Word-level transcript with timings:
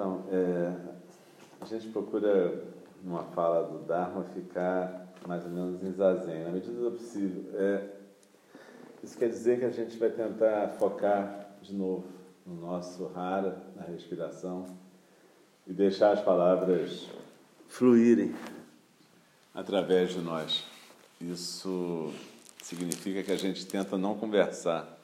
Então, 0.00 0.24
é, 0.32 0.72
a 1.60 1.66
gente 1.66 1.88
procura, 1.88 2.64
numa 3.04 3.22
fala 3.22 3.68
do 3.68 3.84
Dharma, 3.84 4.24
ficar 4.32 5.12
mais 5.26 5.44
ou 5.44 5.50
menos 5.50 5.82
em 5.82 5.92
zazen, 5.92 6.44
na 6.44 6.52
medida 6.52 6.72
do 6.72 6.92
possível. 6.92 7.50
É, 7.52 7.86
isso 9.04 9.18
quer 9.18 9.28
dizer 9.28 9.58
que 9.58 9.66
a 9.66 9.70
gente 9.70 9.98
vai 9.98 10.08
tentar 10.08 10.68
focar 10.78 11.50
de 11.60 11.74
novo 11.74 12.06
no 12.46 12.54
nosso 12.54 13.08
rara, 13.08 13.62
na 13.76 13.82
respiração, 13.82 14.64
e 15.66 15.72
deixar 15.74 16.12
as 16.12 16.22
palavras 16.22 17.06
fluírem 17.68 18.34
através 19.54 20.14
de 20.14 20.20
nós. 20.22 20.64
Isso 21.20 22.10
significa 22.62 23.22
que 23.22 23.32
a 23.32 23.36
gente 23.36 23.66
tenta 23.66 23.98
não 23.98 24.16
conversar 24.16 24.98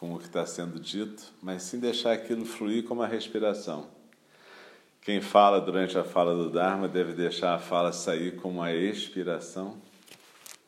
com 0.00 0.14
o 0.14 0.18
que 0.18 0.24
está 0.24 0.46
sendo 0.46 0.80
dito, 0.80 1.30
mas 1.42 1.62
sim 1.64 1.78
deixar 1.78 2.14
aquilo 2.14 2.46
fluir 2.46 2.84
como 2.84 3.02
a 3.02 3.06
respiração. 3.06 3.97
Quem 5.08 5.22
fala 5.22 5.58
durante 5.58 5.96
a 5.96 6.04
fala 6.04 6.34
do 6.34 6.50
Dharma 6.50 6.86
deve 6.86 7.14
deixar 7.14 7.54
a 7.54 7.58
fala 7.58 7.92
sair 7.92 8.36
como 8.36 8.62
a 8.62 8.74
expiração, 8.74 9.80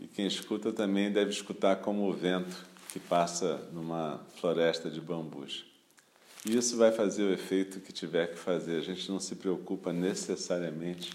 e 0.00 0.06
quem 0.06 0.26
escuta 0.26 0.72
também 0.72 1.12
deve 1.12 1.28
escutar 1.28 1.76
como 1.76 2.08
o 2.08 2.12
vento 2.14 2.64
que 2.90 2.98
passa 2.98 3.60
numa 3.70 4.18
floresta 4.36 4.88
de 4.88 4.98
bambus. 4.98 5.66
E 6.46 6.56
isso 6.56 6.78
vai 6.78 6.90
fazer 6.90 7.24
o 7.24 7.34
efeito 7.34 7.80
que 7.80 7.92
tiver 7.92 8.28
que 8.28 8.38
fazer. 8.38 8.78
A 8.78 8.80
gente 8.80 9.10
não 9.12 9.20
se 9.20 9.36
preocupa 9.36 9.92
necessariamente 9.92 11.10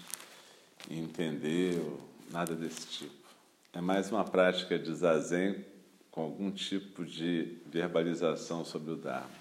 em 0.88 1.00
entender 1.00 1.80
ou 1.80 2.00
nada 2.30 2.54
desse 2.54 2.86
tipo. 2.86 3.28
É 3.72 3.80
mais 3.80 4.08
uma 4.08 4.22
prática 4.22 4.78
de 4.78 4.94
zazen 4.94 5.64
com 6.12 6.20
algum 6.20 6.52
tipo 6.52 7.04
de 7.04 7.58
verbalização 7.66 8.64
sobre 8.64 8.92
o 8.92 8.96
Dharma. 8.96 9.34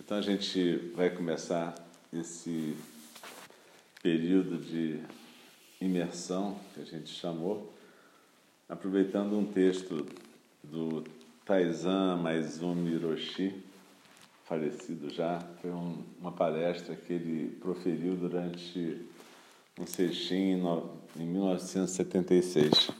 Então 0.00 0.16
a 0.16 0.22
gente 0.22 0.76
vai 0.96 1.10
começar 1.10 1.83
esse 2.20 2.76
período 4.02 4.58
de 4.58 5.00
imersão 5.80 6.56
que 6.74 6.80
a 6.80 6.84
gente 6.84 7.10
chamou, 7.10 7.72
aproveitando 8.68 9.38
um 9.38 9.44
texto 9.44 10.06
do 10.62 11.04
Taizan 11.44 12.16
Maizumi 12.16 12.92
Hiroshi, 12.92 13.54
falecido 14.44 15.10
já, 15.10 15.40
foi 15.60 15.70
um, 15.70 16.02
uma 16.20 16.32
palestra 16.32 16.94
que 16.94 17.12
ele 17.12 17.56
proferiu 17.60 18.14
durante 18.14 19.06
um 19.78 19.86
seixim 19.86 20.60
em 21.16 21.26
1976. 21.26 22.90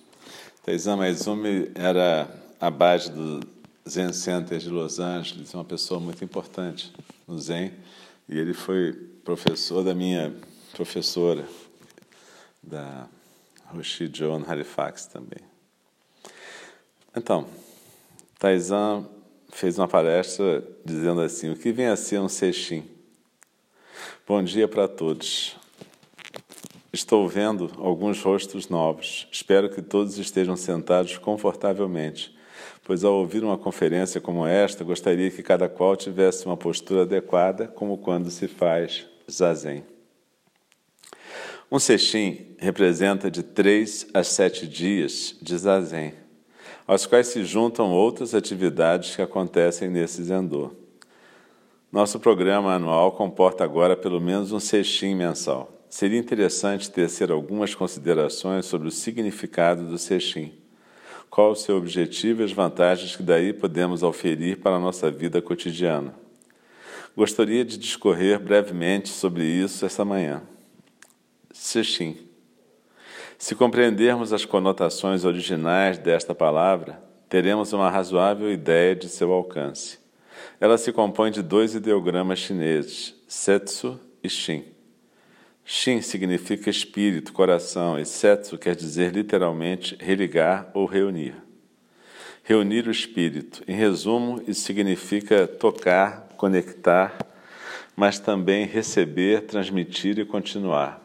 Taizan 0.64 0.96
Maizumi 0.96 1.70
era 1.74 2.28
a 2.60 2.70
base 2.70 3.12
do 3.12 3.40
Zen 3.88 4.12
Center 4.12 4.58
de 4.58 4.70
Los 4.70 4.98
Angeles, 4.98 5.52
uma 5.52 5.64
pessoa 5.64 6.00
muito 6.00 6.24
importante 6.24 6.92
no 7.28 7.38
Zen, 7.38 7.72
e 8.28 8.38
ele 8.38 8.54
foi 8.54 8.92
professor 9.24 9.82
da 9.82 9.94
minha 9.94 10.34
professora, 10.72 11.46
da 12.62 13.08
Roshi 13.66 14.08
John 14.08 14.44
Halifax 14.46 15.06
também. 15.06 15.40
Então, 17.16 17.46
Taizan 18.38 19.08
fez 19.50 19.78
uma 19.78 19.88
palestra 19.88 20.66
dizendo 20.84 21.20
assim: 21.20 21.50
o 21.50 21.56
que 21.56 21.72
vem 21.72 21.86
a 21.86 21.96
ser 21.96 22.18
um 22.18 22.28
seixim? 22.28 22.84
Bom 24.26 24.42
dia 24.42 24.66
para 24.66 24.88
todos. 24.88 25.56
Estou 26.92 27.28
vendo 27.28 27.70
alguns 27.78 28.22
rostos 28.22 28.68
novos. 28.68 29.26
Espero 29.30 29.68
que 29.68 29.82
todos 29.82 30.18
estejam 30.18 30.56
sentados 30.56 31.18
confortavelmente, 31.18 32.36
pois 32.84 33.04
ao 33.04 33.14
ouvir 33.14 33.42
uma 33.42 33.58
conferência 33.58 34.20
como 34.20 34.46
esta, 34.46 34.84
gostaria 34.84 35.30
que 35.30 35.42
cada 35.42 35.68
qual 35.68 35.96
tivesse 35.96 36.46
uma 36.46 36.56
postura 36.56 37.02
adequada, 37.02 37.68
como 37.68 37.98
quando 37.98 38.30
se 38.30 38.48
faz 38.48 39.06
zazen. 39.30 39.84
Um 41.70 41.78
sextim 41.78 42.54
representa 42.58 43.30
de 43.30 43.42
três 43.42 44.06
a 44.12 44.22
sete 44.22 44.66
dias 44.66 45.36
de 45.40 45.56
zazen 45.56 46.24
aos 46.86 47.06
quais 47.06 47.28
se 47.28 47.44
juntam 47.44 47.90
outras 47.90 48.34
atividades 48.34 49.16
que 49.16 49.22
acontecem 49.22 49.88
nesse 49.88 50.22
zendô. 50.22 50.70
Nosso 51.90 52.18
programa 52.18 52.74
anual 52.74 53.12
comporta 53.12 53.64
agora 53.64 53.96
pelo 53.96 54.20
menos 54.20 54.52
um 54.52 54.60
sextim 54.60 55.14
mensal. 55.14 55.70
Seria 55.88 56.18
interessante 56.18 56.90
tecer 56.90 57.30
algumas 57.30 57.74
considerações 57.74 58.66
sobre 58.66 58.88
o 58.88 58.90
significado 58.90 59.84
do 59.84 59.96
sextim. 59.96 60.52
Qual 61.34 61.50
o 61.50 61.56
seu 61.56 61.76
objetivo 61.76 62.42
e 62.42 62.44
as 62.44 62.52
vantagens 62.52 63.16
que 63.16 63.22
daí 63.24 63.52
podemos 63.52 64.04
auferir 64.04 64.60
para 64.60 64.76
a 64.76 64.78
nossa 64.78 65.10
vida 65.10 65.42
cotidiana. 65.42 66.14
Gostaria 67.16 67.64
de 67.64 67.76
discorrer 67.76 68.38
brevemente 68.38 69.08
sobre 69.08 69.42
isso 69.42 69.84
esta 69.84 70.04
manhã. 70.04 70.44
Sextim. 71.50 72.16
Se 73.36 73.56
compreendermos 73.56 74.32
as 74.32 74.44
conotações 74.44 75.24
originais 75.24 75.98
desta 75.98 76.36
palavra, 76.36 77.02
teremos 77.28 77.72
uma 77.72 77.90
razoável 77.90 78.48
ideia 78.52 78.94
de 78.94 79.08
seu 79.08 79.32
alcance. 79.32 79.98
Ela 80.60 80.78
se 80.78 80.92
compõe 80.92 81.32
de 81.32 81.42
dois 81.42 81.74
ideogramas 81.74 82.38
chineses, 82.38 83.12
Setsu 83.26 83.98
e 84.22 84.28
Shin. 84.28 84.73
Shin 85.64 86.02
significa 86.02 86.68
espírito, 86.68 87.32
coração, 87.32 87.98
e 87.98 88.04
Setsu 88.04 88.58
quer 88.58 88.76
dizer 88.76 89.12
literalmente 89.12 89.96
religar 89.98 90.70
ou 90.74 90.84
reunir. 90.84 91.34
Reunir 92.42 92.86
o 92.86 92.90
espírito. 92.90 93.64
Em 93.66 93.74
resumo, 93.74 94.42
isso 94.46 94.60
significa 94.60 95.46
tocar, 95.46 96.28
conectar, 96.36 97.16
mas 97.96 98.18
também 98.18 98.66
receber, 98.66 99.42
transmitir 99.42 100.18
e 100.18 100.26
continuar. 100.26 101.00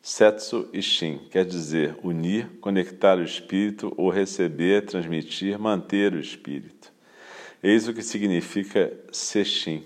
Setsu 0.00 0.68
e 0.72 0.80
Shin 0.80 1.18
quer 1.30 1.44
dizer 1.44 1.96
unir, 2.02 2.46
conectar 2.60 3.18
o 3.18 3.24
espírito 3.24 3.92
ou 3.96 4.10
receber, 4.10 4.84
transmitir, 4.84 5.58
manter 5.58 6.12
o 6.12 6.20
espírito. 6.20 6.92
Eis 7.62 7.88
o 7.88 7.94
que 7.94 8.02
significa 8.02 8.92
Seshin. 9.10 9.82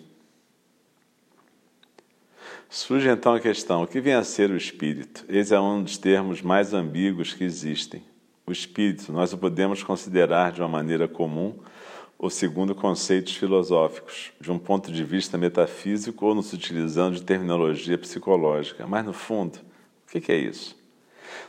Surge 2.71 3.09
então 3.09 3.35
a 3.35 3.41
questão: 3.41 3.83
o 3.83 3.87
que 3.87 4.01
vem 4.01 4.13
a 4.13 4.23
ser 4.23 4.51
o 4.51 4.57
espírito? 4.57 5.25
Esse 5.29 5.55
é 5.55 5.61
um 5.61 5.83
dos 5.83 5.97
termos 5.97 6.43
mais 6.43 6.75
ambíguos 6.75 7.33
que 7.33 7.43
existem. 7.43 8.03
O 8.47 8.53
espírito, 8.53 9.11
nós 9.11 9.33
o 9.33 9.39
podemos 9.39 9.83
considerar 9.83 10.53
de 10.53 10.61
uma 10.61 10.69
maneira 10.69 11.09
comum 11.09 11.59
ou 12.19 12.29
segundo 12.29 12.75
conceitos 12.75 13.37
filosóficos, 13.37 14.33
de 14.41 14.51
um 14.51 14.59
ponto 14.59 14.91
de 14.91 15.05
vista 15.05 15.39
metafísico 15.39 16.27
ou 16.27 16.35
nos 16.35 16.53
utilizando 16.53 17.15
de 17.15 17.23
terminologia 17.23 17.97
psicológica, 17.97 18.87
mas 18.87 19.05
no 19.05 19.13
fundo, 19.13 19.57
o 19.57 20.21
que, 20.21 20.33
é 20.33 20.37
isso? 20.37 20.77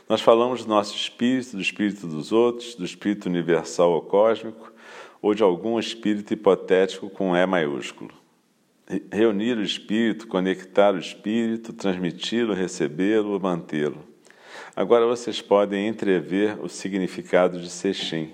Nós 0.08 0.20
falamos 0.20 0.64
do 0.64 0.68
nosso 0.68 0.94
espírito, 0.94 1.56
do 1.56 1.62
espírito 1.62 2.06
dos 2.06 2.30
outros, 2.30 2.76
do 2.76 2.84
espírito 2.84 3.26
universal 3.26 3.90
ou 3.90 4.02
cósmico, 4.02 4.72
ou 5.20 5.34
de 5.34 5.42
algum 5.42 5.78
espírito 5.78 6.32
hipotético 6.32 7.10
com 7.10 7.36
E 7.36 7.44
maiúsculo. 7.46 8.19
Reunir 9.12 9.56
o 9.56 9.62
espírito, 9.62 10.26
conectar 10.26 10.94
o 10.94 10.98
espírito, 10.98 11.72
transmiti-lo, 11.72 12.52
recebê-lo, 12.52 13.38
mantê-lo. 13.38 14.02
Agora 14.74 15.06
vocês 15.06 15.40
podem 15.40 15.86
entrever 15.86 16.58
o 16.60 16.68
significado 16.68 17.60
de 17.60 17.70
Sexim. 17.70 18.32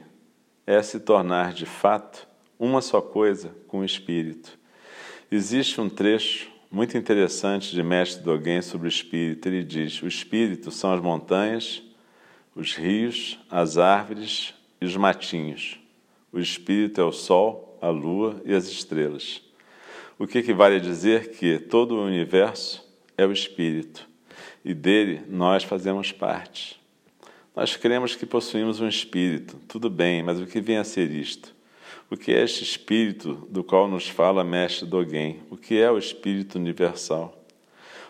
É 0.66 0.82
se 0.82 0.98
tornar 0.98 1.52
de 1.52 1.66
fato 1.66 2.26
uma 2.58 2.80
só 2.80 3.02
coisa 3.02 3.54
com 3.68 3.80
o 3.80 3.84
espírito. 3.84 4.58
Existe 5.30 5.78
um 5.78 5.90
trecho 5.90 6.50
muito 6.70 6.96
interessante 6.96 7.74
de 7.74 7.82
Mestre 7.82 8.24
Dogen 8.24 8.62
sobre 8.62 8.86
o 8.86 8.88
espírito. 8.88 9.46
Ele 9.48 9.62
diz: 9.62 10.00
o 10.02 10.06
espírito 10.06 10.70
são 10.70 10.90
as 10.90 11.02
montanhas, 11.02 11.82
os 12.54 12.74
rios, 12.74 13.38
as 13.50 13.76
árvores 13.76 14.54
e 14.80 14.86
os 14.86 14.96
matinhos. 14.96 15.78
O 16.32 16.38
espírito 16.38 17.00
é 17.00 17.04
o 17.04 17.12
sol, 17.12 17.78
a 17.82 17.88
lua 17.88 18.40
e 18.44 18.54
as 18.54 18.66
estrelas. 18.68 19.45
O 20.18 20.26
que 20.26 20.38
equivale 20.38 20.76
a 20.76 20.80
dizer 20.80 21.30
que 21.32 21.58
todo 21.58 21.96
o 21.96 22.04
universo 22.04 22.82
é 23.16 23.26
o 23.26 23.32
espírito 23.32 24.08
e 24.66 24.74
dele 24.74 25.22
nós 25.28 25.62
fazemos 25.62 26.10
parte. 26.10 26.80
Nós 27.54 27.76
cremos 27.76 28.16
que 28.16 28.26
possuímos 28.26 28.80
um 28.80 28.88
espírito, 28.88 29.60
tudo 29.68 29.88
bem, 29.88 30.24
mas 30.24 30.40
o 30.40 30.46
que 30.46 30.60
vem 30.60 30.76
a 30.76 30.84
ser 30.84 31.12
isto? 31.12 31.54
O 32.10 32.16
que 32.16 32.32
é 32.32 32.42
este 32.42 32.64
espírito 32.64 33.46
do 33.48 33.62
qual 33.62 33.86
nos 33.86 34.08
fala 34.08 34.42
Mestre 34.42 34.84
Dogen? 34.84 35.40
O 35.50 35.56
que 35.56 35.78
é 35.78 35.88
o 35.88 35.96
espírito 35.96 36.58
universal? 36.58 37.46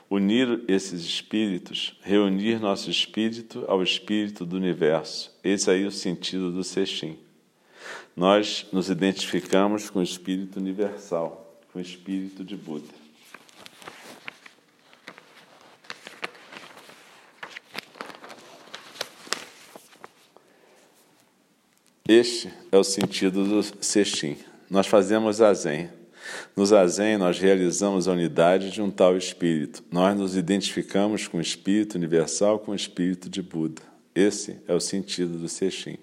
Unir 0.09 0.63
esses 0.67 1.03
espíritos, 1.03 1.99
reunir 2.03 2.59
nosso 2.59 2.91
espírito 2.91 3.65
ao 3.69 3.83
espírito 3.83 4.47
do 4.47 4.57
universo. 4.57 5.37
Esse 5.45 5.71
aí 5.71 5.85
é 5.85 5.87
o 5.87 5.91
sentido 5.91 6.51
do 6.51 6.65
Sextim. 6.65 7.19
Nós 8.17 8.67
nos 8.73 8.89
identificamos 8.89 9.91
com 9.91 9.99
o 9.99 10.03
espírito 10.03 10.59
universal, 10.59 11.46
o 11.77 11.81
espírito 11.81 12.43
de 12.43 12.57
Buda. 12.57 12.89
Este 22.09 22.53
é 22.71 22.79
o 22.79 22.85
sentido 22.85 23.45
do 23.45 23.85
sextim. 23.85 24.39
Nós 24.71 24.87
fazemos 24.87 25.37
zazen. 25.37 25.91
No 26.57 26.65
zazen, 26.65 27.19
nós 27.19 27.39
realizamos 27.39 28.09
a 28.09 28.13
unidade 28.13 28.71
de 28.71 28.81
um 28.81 28.91
tal 28.91 29.17
espírito. 29.17 29.85
Nós 29.91 30.17
nos 30.17 30.37
identificamos 30.37 31.29
com 31.29 31.39
o 31.39 31.43
espírito 31.43 31.97
universal, 31.97 32.59
com 32.59 32.73
o 32.73 32.77
espírito 32.77 33.29
de 33.29 33.43
Buda. 33.43 33.83
Esse 34.15 34.59
é 34.67 34.75
o 34.75 34.81
sentido 34.81 35.37
do 35.37 35.49
sextim. 35.49 35.99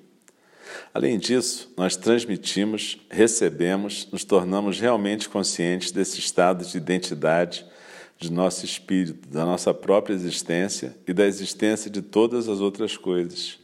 Além 0.94 1.18
disso, 1.18 1.72
nós 1.76 1.96
transmitimos, 1.96 2.98
recebemos, 3.10 4.08
nos 4.12 4.24
tornamos 4.24 4.80
realmente 4.80 5.28
conscientes 5.30 5.92
desse 5.92 6.20
estado 6.20 6.66
de 6.66 6.78
identidade 6.78 7.66
de 8.18 8.32
nosso 8.32 8.64
espírito, 8.64 9.28
da 9.28 9.44
nossa 9.46 9.74
própria 9.74 10.14
existência 10.14 10.96
e 11.08 11.14
da 11.14 11.26
existência 11.26 11.90
de 11.90 12.02
todas 12.02 12.48
as 12.48 12.60
outras 12.60 12.96
coisas. 12.96 13.60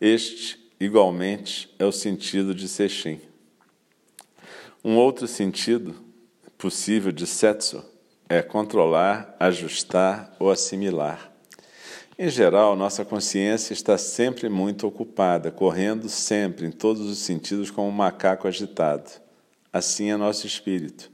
Este 0.00 0.58
igualmente 0.78 1.72
é 1.78 1.84
o 1.84 1.92
sentido 1.92 2.54
de 2.54 2.68
Sexim. 2.68 3.20
Um 4.84 4.96
outro 4.96 5.26
sentido 5.26 5.94
possível 6.58 7.10
de 7.10 7.26
Setsu 7.26 7.82
é 8.28 8.42
controlar, 8.42 9.34
ajustar 9.40 10.34
ou 10.38 10.50
assimilar. 10.50 11.33
Em 12.18 12.28
geral, 12.28 12.76
nossa 12.76 13.04
consciência 13.04 13.72
está 13.72 13.98
sempre 13.98 14.48
muito 14.48 14.86
ocupada, 14.86 15.50
correndo 15.50 16.08
sempre, 16.08 16.66
em 16.66 16.70
todos 16.70 17.08
os 17.08 17.18
sentidos, 17.18 17.70
como 17.70 17.88
um 17.88 17.92
macaco 17.92 18.46
agitado. 18.46 19.10
Assim 19.72 20.10
é 20.10 20.16
nosso 20.16 20.46
espírito. 20.46 21.10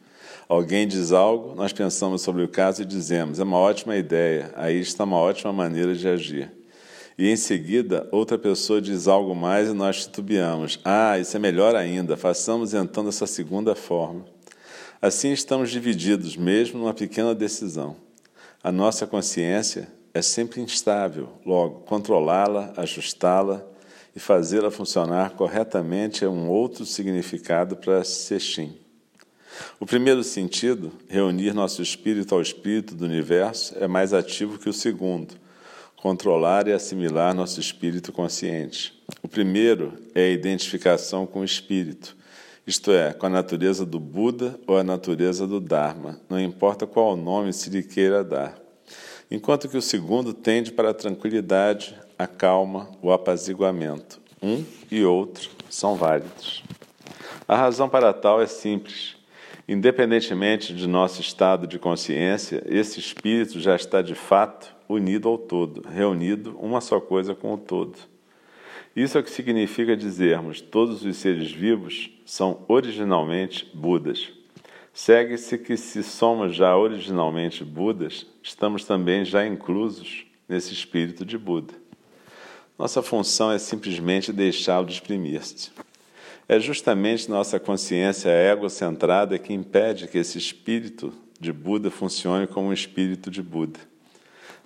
Alguém 0.48 0.86
diz 0.86 1.12
algo, 1.12 1.54
nós 1.54 1.72
pensamos 1.72 2.22
sobre 2.22 2.42
o 2.42 2.48
caso 2.48 2.82
e 2.82 2.84
dizemos: 2.84 3.40
é 3.40 3.42
uma 3.42 3.56
ótima 3.56 3.96
ideia, 3.96 4.52
aí 4.56 4.78
está 4.78 5.04
uma 5.04 5.16
ótima 5.16 5.52
maneira 5.52 5.94
de 5.94 6.06
agir 6.06 6.60
e 7.20 7.28
em 7.28 7.36
seguida 7.36 8.08
outra 8.10 8.38
pessoa 8.38 8.80
diz 8.80 9.06
algo 9.06 9.34
mais 9.34 9.68
e 9.68 9.74
nós 9.74 10.06
titubeamos. 10.06 10.80
Ah, 10.82 11.18
isso 11.18 11.36
é 11.36 11.38
melhor 11.38 11.76
ainda, 11.76 12.16
façamos 12.16 12.72
então 12.72 13.04
dessa 13.04 13.26
segunda 13.26 13.74
forma. 13.74 14.24
Assim 15.02 15.30
estamos 15.30 15.70
divididos, 15.70 16.34
mesmo 16.34 16.80
numa 16.80 16.94
pequena 16.94 17.34
decisão. 17.34 17.94
A 18.62 18.72
nossa 18.72 19.06
consciência 19.06 19.86
é 20.12 20.22
sempre 20.22 20.60
instável, 20.60 21.28
logo, 21.44 21.80
controlá-la, 21.80 22.72
ajustá-la 22.76 23.64
e 24.14 24.20
fazê-la 24.20 24.70
funcionar 24.70 25.30
corretamente 25.30 26.24
é 26.24 26.28
um 26.28 26.48
outro 26.48 26.84
significado 26.84 27.76
para 27.76 28.02
Sextim. 28.02 28.76
O 29.78 29.86
primeiro 29.86 30.24
sentido, 30.24 30.92
reunir 31.08 31.54
nosso 31.54 31.82
espírito 31.82 32.34
ao 32.34 32.40
espírito 32.40 32.94
do 32.94 33.04
universo, 33.04 33.74
é 33.78 33.86
mais 33.86 34.12
ativo 34.12 34.58
que 34.58 34.68
o 34.68 34.72
segundo 34.72 35.34
controlar 36.00 36.66
e 36.66 36.72
assimilar 36.72 37.34
nosso 37.34 37.60
espírito 37.60 38.10
consciente. 38.10 38.98
O 39.22 39.28
primeiro 39.28 39.92
é 40.14 40.22
a 40.22 40.30
identificação 40.30 41.26
com 41.26 41.40
o 41.40 41.44
espírito, 41.44 42.16
isto 42.66 42.90
é, 42.90 43.12
com 43.12 43.26
a 43.26 43.30
natureza 43.30 43.84
do 43.84 44.00
Buda 44.00 44.58
ou 44.66 44.78
a 44.78 44.84
natureza 44.84 45.46
do 45.46 45.60
Dharma, 45.60 46.18
não 46.28 46.40
importa 46.40 46.86
qual 46.86 47.16
nome 47.16 47.52
se 47.52 47.68
lhe 47.68 47.82
queira 47.82 48.24
dar. 48.24 48.69
Enquanto 49.30 49.68
que 49.68 49.76
o 49.76 49.82
segundo 49.82 50.34
tende 50.34 50.72
para 50.72 50.90
a 50.90 50.94
tranquilidade, 50.94 51.96
a 52.18 52.26
calma, 52.26 52.90
o 53.00 53.12
apaziguamento. 53.12 54.20
Um 54.42 54.64
e 54.90 55.04
outro 55.04 55.48
são 55.68 55.94
válidos. 55.94 56.64
A 57.46 57.56
razão 57.56 57.88
para 57.88 58.12
tal 58.12 58.42
é 58.42 58.46
simples. 58.46 59.14
Independentemente 59.68 60.74
de 60.74 60.88
nosso 60.88 61.20
estado 61.20 61.68
de 61.68 61.78
consciência, 61.78 62.60
esse 62.66 62.98
espírito 62.98 63.60
já 63.60 63.76
está 63.76 64.02
de 64.02 64.16
fato 64.16 64.74
unido 64.88 65.28
ao 65.28 65.38
todo, 65.38 65.88
reunido 65.88 66.58
uma 66.58 66.80
só 66.80 66.98
coisa 66.98 67.32
com 67.32 67.54
o 67.54 67.58
todo. 67.58 67.96
Isso 68.96 69.16
é 69.16 69.20
o 69.20 69.24
que 69.24 69.30
significa 69.30 69.96
dizermos 69.96 70.60
todos 70.60 71.04
os 71.04 71.16
seres 71.16 71.52
vivos 71.52 72.10
são 72.26 72.64
originalmente 72.66 73.70
Budas. 73.72 74.39
Segue-se 74.92 75.56
que 75.58 75.76
se 75.76 76.02
somos 76.02 76.54
já 76.54 76.76
originalmente 76.76 77.64
Budas, 77.64 78.26
estamos 78.42 78.84
também 78.84 79.24
já 79.24 79.46
inclusos 79.46 80.26
nesse 80.48 80.72
espírito 80.72 81.24
de 81.24 81.38
Buda. 81.38 81.74
Nossa 82.78 83.02
função 83.02 83.52
é 83.52 83.58
simplesmente 83.58 84.32
deixá-lo 84.32 84.88
exprimir-se. 84.88 85.70
É 86.48 86.58
justamente 86.58 87.30
nossa 87.30 87.60
consciência 87.60 88.30
egocentrada 88.30 89.38
que 89.38 89.52
impede 89.52 90.08
que 90.08 90.18
esse 90.18 90.38
espírito 90.38 91.12
de 91.38 91.52
Buda 91.52 91.90
funcione 91.90 92.46
como 92.46 92.68
um 92.68 92.72
espírito 92.72 93.30
de 93.30 93.42
Buda 93.42 93.78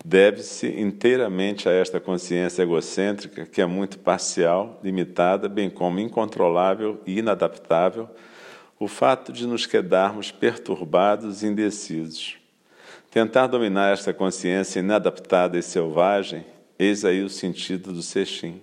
deve-se 0.04 0.69
inteiramente 0.69 1.66
a 1.66 1.73
esta 1.73 1.99
consciência 1.99 2.62
egocêntrica, 2.62 3.47
que 3.47 3.62
é 3.62 3.66
muito 3.66 3.99
parcial, 3.99 4.78
limitada, 4.85 5.49
bem 5.49 5.71
como 5.71 5.99
incontrolável 5.99 7.00
e 7.07 7.19
inadaptável, 7.19 8.09
o 8.78 8.88
fato 8.88 9.33
de 9.33 9.47
nos 9.47 9.66
quedarmos 9.66 10.31
perturbados 10.31 11.43
e 11.43 11.47
indecisos. 11.47 12.37
Tentar 13.11 13.47
dominar 13.47 13.93
esta 13.93 14.12
consciência 14.12 14.81
inadaptada 14.81 15.57
e 15.57 15.62
selvagem, 15.62 16.45
eis 16.78 17.04
aí 17.04 17.23
o 17.23 17.28
sentido 17.28 17.93
do 17.93 18.02
sextim. 18.02 18.61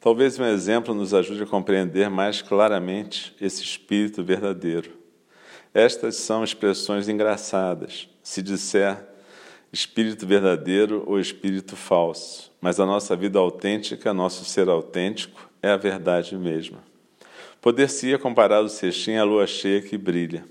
Talvez 0.00 0.38
um 0.38 0.44
exemplo 0.44 0.94
nos 0.94 1.14
ajude 1.14 1.42
a 1.42 1.46
compreender 1.46 2.10
mais 2.10 2.42
claramente 2.42 3.34
esse 3.40 3.62
espírito 3.62 4.22
verdadeiro. 4.22 4.90
Estas 5.72 6.16
são 6.16 6.44
expressões 6.44 7.08
engraçadas. 7.08 8.08
Se 8.22 8.42
disser 8.42 9.04
espírito 9.72 10.26
verdadeiro 10.26 11.02
ou 11.06 11.18
espírito 11.18 11.76
falso, 11.76 12.52
mas 12.60 12.78
a 12.78 12.86
nossa 12.86 13.16
vida 13.16 13.38
autêntica, 13.38 14.14
nosso 14.14 14.44
ser 14.44 14.68
autêntico, 14.68 15.50
é 15.62 15.70
a 15.70 15.76
verdade 15.76 16.36
mesma. 16.36 16.78
Poder-se-ia 17.66 18.16
comparar 18.16 18.60
o 18.60 18.68
cestinho 18.68 19.20
à 19.20 19.24
lua 19.24 19.44
cheia 19.44 19.82
que 19.82 19.98
brilha. 19.98 20.46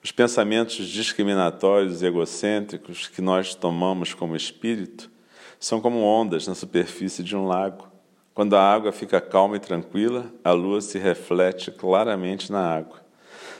Os 0.00 0.12
pensamentos 0.12 0.86
discriminatórios 0.86 2.02
e 2.02 2.06
egocêntricos 2.06 3.08
que 3.08 3.20
nós 3.20 3.56
tomamos 3.56 4.14
como 4.14 4.36
espírito 4.36 5.10
são 5.58 5.80
como 5.80 6.04
ondas 6.04 6.46
na 6.46 6.54
superfície 6.54 7.24
de 7.24 7.34
um 7.34 7.48
lago. 7.48 7.88
Quando 8.32 8.54
a 8.54 8.62
água 8.62 8.92
fica 8.92 9.20
calma 9.20 9.56
e 9.56 9.58
tranquila, 9.58 10.32
a 10.44 10.52
lua 10.52 10.80
se 10.80 11.00
reflete 11.00 11.72
claramente 11.72 12.52
na 12.52 12.60
água. 12.60 13.04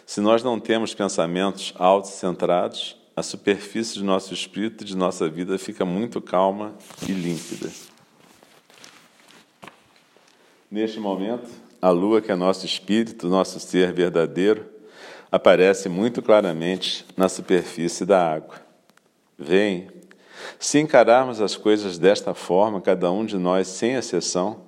Se 0.07 0.21
nós 0.21 0.45
não 0.45 0.61
temos 0.61 0.95
pensamentos 0.95 1.75
autocentrados, 1.81 2.97
a 3.17 3.23
superfície 3.25 3.95
de 3.95 4.05
nosso 4.05 4.33
espírito 4.33 4.85
e 4.85 4.87
de 4.87 4.97
nossa 4.97 5.29
vida 5.29 5.59
fica 5.59 5.85
muito 5.85 6.21
calma 6.21 6.73
e 7.03 7.11
límpida. 7.11 7.69
Neste 10.71 11.01
momento, 11.01 11.66
a 11.87 11.91
lua, 11.91 12.21
que 12.21 12.33
é 12.33 12.35
nosso 12.35 12.67
espírito, 12.67 13.29
nosso 13.29 13.61
ser 13.61 13.93
verdadeiro, 13.93 14.67
aparece 15.31 15.89
muito 15.89 16.21
claramente 16.21 17.07
na 17.17 17.29
superfície 17.29 18.05
da 18.05 18.35
água. 18.35 18.57
Vem, 19.39 19.89
se 20.59 20.81
encararmos 20.81 21.41
as 21.41 21.57
coisas 21.57 21.97
desta 21.97 22.35
forma, 22.35 22.81
cada 22.81 23.09
um 23.13 23.25
de 23.25 23.37
nós, 23.39 23.69
sem 23.69 23.95
exceção, 23.95 24.63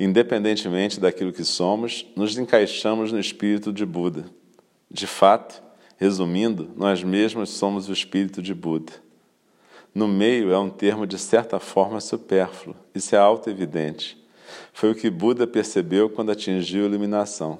independentemente 0.00 0.98
daquilo 0.98 1.32
que 1.32 1.44
somos, 1.44 2.06
nos 2.16 2.36
encaixamos 2.36 3.12
no 3.12 3.20
espírito 3.20 3.72
de 3.72 3.86
Buda. 3.86 4.24
De 4.90 5.06
fato, 5.06 5.62
Resumindo, 5.96 6.70
nós 6.76 7.04
mesmos 7.04 7.50
somos 7.50 7.88
o 7.88 7.92
espírito 7.92 8.42
de 8.42 8.52
Buda. 8.52 8.92
No 9.94 10.08
meio 10.08 10.52
é 10.52 10.58
um 10.58 10.68
termo 10.68 11.06
de 11.06 11.16
certa 11.18 11.60
forma 11.60 12.00
supérfluo, 12.00 12.74
isso 12.92 13.14
é 13.14 13.18
auto-evidente. 13.18 14.23
Foi 14.72 14.90
o 14.90 14.94
que 14.94 15.10
Buda 15.10 15.46
percebeu 15.46 16.08
quando 16.08 16.30
atingiu 16.30 16.84
a 16.84 16.88
iluminação. 16.88 17.58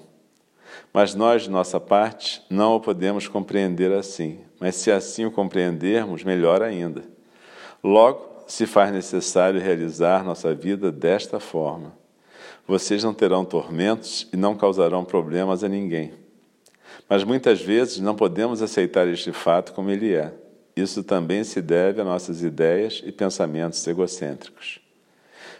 Mas 0.92 1.14
nós, 1.14 1.42
de 1.42 1.50
nossa 1.50 1.80
parte, 1.80 2.42
não 2.48 2.76
o 2.76 2.80
podemos 2.80 3.26
compreender 3.26 3.92
assim. 3.92 4.40
Mas 4.60 4.76
se 4.76 4.90
assim 4.90 5.24
o 5.24 5.30
compreendermos, 5.30 6.24
melhor 6.24 6.62
ainda. 6.62 7.02
Logo, 7.82 8.34
se 8.46 8.66
faz 8.66 8.92
necessário 8.92 9.60
realizar 9.60 10.24
nossa 10.24 10.54
vida 10.54 10.92
desta 10.92 11.40
forma. 11.40 11.92
Vocês 12.66 13.02
não 13.04 13.12
terão 13.12 13.44
tormentos 13.44 14.28
e 14.32 14.36
não 14.36 14.56
causarão 14.56 15.04
problemas 15.04 15.62
a 15.62 15.68
ninguém. 15.68 16.12
Mas 17.08 17.24
muitas 17.24 17.60
vezes 17.60 17.98
não 17.98 18.14
podemos 18.14 18.62
aceitar 18.62 19.06
este 19.08 19.32
fato 19.32 19.72
como 19.72 19.90
ele 19.90 20.14
é. 20.14 20.32
Isso 20.76 21.04
também 21.04 21.44
se 21.44 21.60
deve 21.60 22.00
a 22.00 22.04
nossas 22.04 22.42
ideias 22.42 23.02
e 23.04 23.12
pensamentos 23.12 23.86
egocêntricos. 23.86 24.80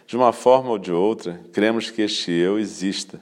De 0.07 0.15
uma 0.15 0.31
forma 0.31 0.69
ou 0.69 0.77
de 0.77 0.91
outra, 0.91 1.41
cremos 1.51 1.89
que 1.89 2.01
este 2.01 2.31
eu 2.31 2.59
exista 2.59 3.19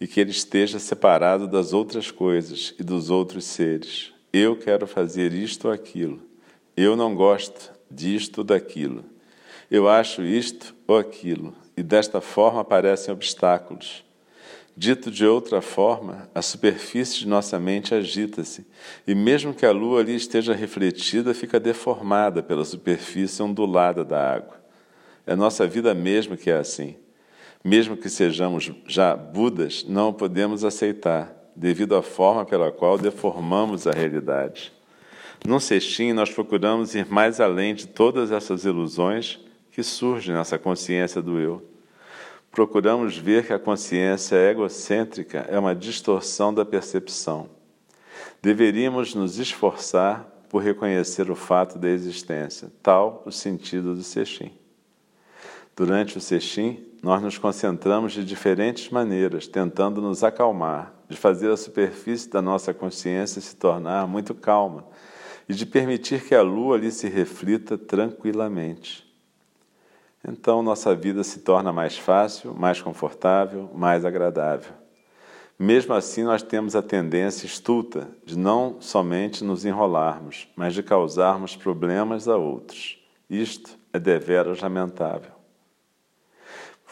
e 0.00 0.06
que 0.06 0.20
ele 0.20 0.30
esteja 0.30 0.78
separado 0.78 1.48
das 1.48 1.72
outras 1.72 2.10
coisas 2.10 2.74
e 2.78 2.84
dos 2.84 3.10
outros 3.10 3.44
seres. 3.44 4.12
Eu 4.32 4.56
quero 4.56 4.86
fazer 4.86 5.32
isto 5.32 5.66
ou 5.66 5.74
aquilo. 5.74 6.20
Eu 6.76 6.94
não 6.94 7.14
gosto 7.14 7.72
disto 7.90 8.38
ou 8.38 8.44
daquilo. 8.44 9.04
Eu 9.68 9.88
acho 9.88 10.22
isto 10.22 10.74
ou 10.86 10.96
aquilo. 10.96 11.52
E 11.76 11.82
desta 11.82 12.20
forma 12.20 12.60
aparecem 12.60 13.12
obstáculos. 13.12 14.04
Dito 14.76 15.10
de 15.10 15.26
outra 15.26 15.60
forma, 15.60 16.30
a 16.34 16.40
superfície 16.40 17.18
de 17.18 17.28
nossa 17.28 17.58
mente 17.58 17.94
agita-se, 17.94 18.64
e 19.06 19.14
mesmo 19.14 19.52
que 19.52 19.66
a 19.66 19.72
lua 19.72 20.00
ali 20.00 20.14
esteja 20.14 20.54
refletida, 20.54 21.34
fica 21.34 21.58
deformada 21.58 22.42
pela 22.42 22.64
superfície 22.64 23.42
ondulada 23.42 24.04
da 24.04 24.34
água. 24.34 24.59
É 25.30 25.36
nossa 25.36 25.64
vida 25.64 25.94
mesmo 25.94 26.36
que 26.36 26.50
é 26.50 26.56
assim. 26.56 26.96
Mesmo 27.62 27.96
que 27.96 28.10
sejamos 28.10 28.72
já 28.84 29.14
Budas, 29.14 29.86
não 29.88 30.12
podemos 30.12 30.64
aceitar, 30.64 31.32
devido 31.54 31.94
à 31.94 32.02
forma 32.02 32.44
pela 32.44 32.72
qual 32.72 32.98
deformamos 32.98 33.86
a 33.86 33.92
realidade. 33.92 34.72
Num 35.46 35.60
cestinho, 35.60 36.16
nós 36.16 36.30
procuramos 36.30 36.96
ir 36.96 37.06
mais 37.06 37.38
além 37.38 37.76
de 37.76 37.86
todas 37.86 38.32
essas 38.32 38.64
ilusões 38.64 39.38
que 39.70 39.84
surgem 39.84 40.34
nessa 40.34 40.58
consciência 40.58 41.22
do 41.22 41.38
eu. 41.38 41.62
Procuramos 42.50 43.16
ver 43.16 43.46
que 43.46 43.52
a 43.52 43.58
consciência 43.60 44.34
egocêntrica 44.34 45.46
é 45.48 45.56
uma 45.56 45.76
distorção 45.76 46.52
da 46.52 46.64
percepção. 46.64 47.48
Deveríamos 48.42 49.14
nos 49.14 49.38
esforçar 49.38 50.28
por 50.48 50.60
reconhecer 50.60 51.30
o 51.30 51.36
fato 51.36 51.78
da 51.78 51.88
existência, 51.88 52.68
tal 52.82 53.22
o 53.24 53.30
sentido 53.30 53.94
do 53.94 54.02
sextim. 54.02 54.58
Durante 55.80 56.18
o 56.18 56.20
sextim, 56.20 56.78
nós 57.02 57.22
nos 57.22 57.38
concentramos 57.38 58.12
de 58.12 58.22
diferentes 58.22 58.90
maneiras, 58.90 59.46
tentando 59.46 60.02
nos 60.02 60.22
acalmar, 60.22 60.92
de 61.08 61.16
fazer 61.16 61.50
a 61.50 61.56
superfície 61.56 62.28
da 62.28 62.42
nossa 62.42 62.74
consciência 62.74 63.40
se 63.40 63.56
tornar 63.56 64.06
muito 64.06 64.34
calma 64.34 64.84
e 65.48 65.54
de 65.54 65.64
permitir 65.64 66.22
que 66.22 66.34
a 66.34 66.42
lua 66.42 66.76
ali 66.76 66.92
se 66.92 67.08
reflita 67.08 67.78
tranquilamente. 67.78 69.10
Então, 70.22 70.62
nossa 70.62 70.94
vida 70.94 71.24
se 71.24 71.38
torna 71.38 71.72
mais 71.72 71.96
fácil, 71.96 72.52
mais 72.52 72.82
confortável, 72.82 73.70
mais 73.74 74.04
agradável. 74.04 74.74
Mesmo 75.58 75.94
assim, 75.94 76.24
nós 76.24 76.42
temos 76.42 76.76
a 76.76 76.82
tendência 76.82 77.46
estulta 77.46 78.06
de 78.26 78.36
não 78.36 78.82
somente 78.82 79.42
nos 79.42 79.64
enrolarmos, 79.64 80.46
mas 80.54 80.74
de 80.74 80.82
causarmos 80.82 81.56
problemas 81.56 82.28
a 82.28 82.36
outros. 82.36 82.98
Isto 83.30 83.78
é 83.94 83.98
deveras 83.98 84.60
lamentável. 84.60 85.39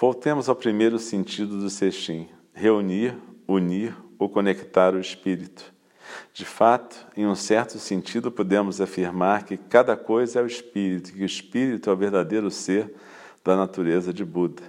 Voltemos 0.01 0.49
ao 0.49 0.55
primeiro 0.55 0.97
sentido 0.97 1.59
do 1.59 1.69
sextim: 1.69 2.29
reunir, 2.55 3.17
unir 3.49 3.97
ou 4.17 4.29
conectar 4.29 4.95
o 4.95 5.01
espírito. 5.01 5.75
De 6.33 6.45
fato, 6.45 7.05
em 7.17 7.27
um 7.27 7.35
certo 7.35 7.81
sentido, 7.81 8.31
podemos 8.31 8.81
afirmar 8.81 9.43
que 9.43 9.57
cada 9.57 9.97
coisa 9.97 10.39
é 10.39 10.43
o 10.43 10.47
espírito, 10.47 11.13
que 11.13 11.23
o 11.23 11.27
espírito 11.27 11.91
é 11.91 11.93
o 11.93 11.97
verdadeiro 11.97 12.49
ser 12.49 12.95
da 13.45 13.57
natureza 13.57 14.13
de 14.13 14.25
Buda. 14.25 14.63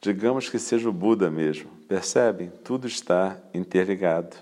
Digamos 0.00 0.48
que 0.48 0.58
seja 0.58 0.88
o 0.88 0.92
Buda 0.92 1.30
mesmo. 1.30 1.70
Percebem? 1.86 2.50
Tudo 2.64 2.86
está 2.86 3.36
interligado. 3.52 4.36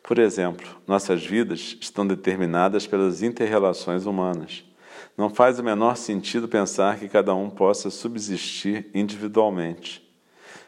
Por 0.00 0.16
exemplo, 0.16 0.66
nossas 0.86 1.26
vidas 1.26 1.76
estão 1.80 2.06
determinadas 2.06 2.86
pelas 2.86 3.20
interrelações 3.20 4.06
humanas. 4.06 4.67
Não 5.18 5.28
faz 5.28 5.58
o 5.58 5.64
menor 5.64 5.96
sentido 5.96 6.46
pensar 6.46 6.96
que 6.96 7.08
cada 7.08 7.34
um 7.34 7.50
possa 7.50 7.90
subsistir 7.90 8.88
individualmente. 8.94 10.00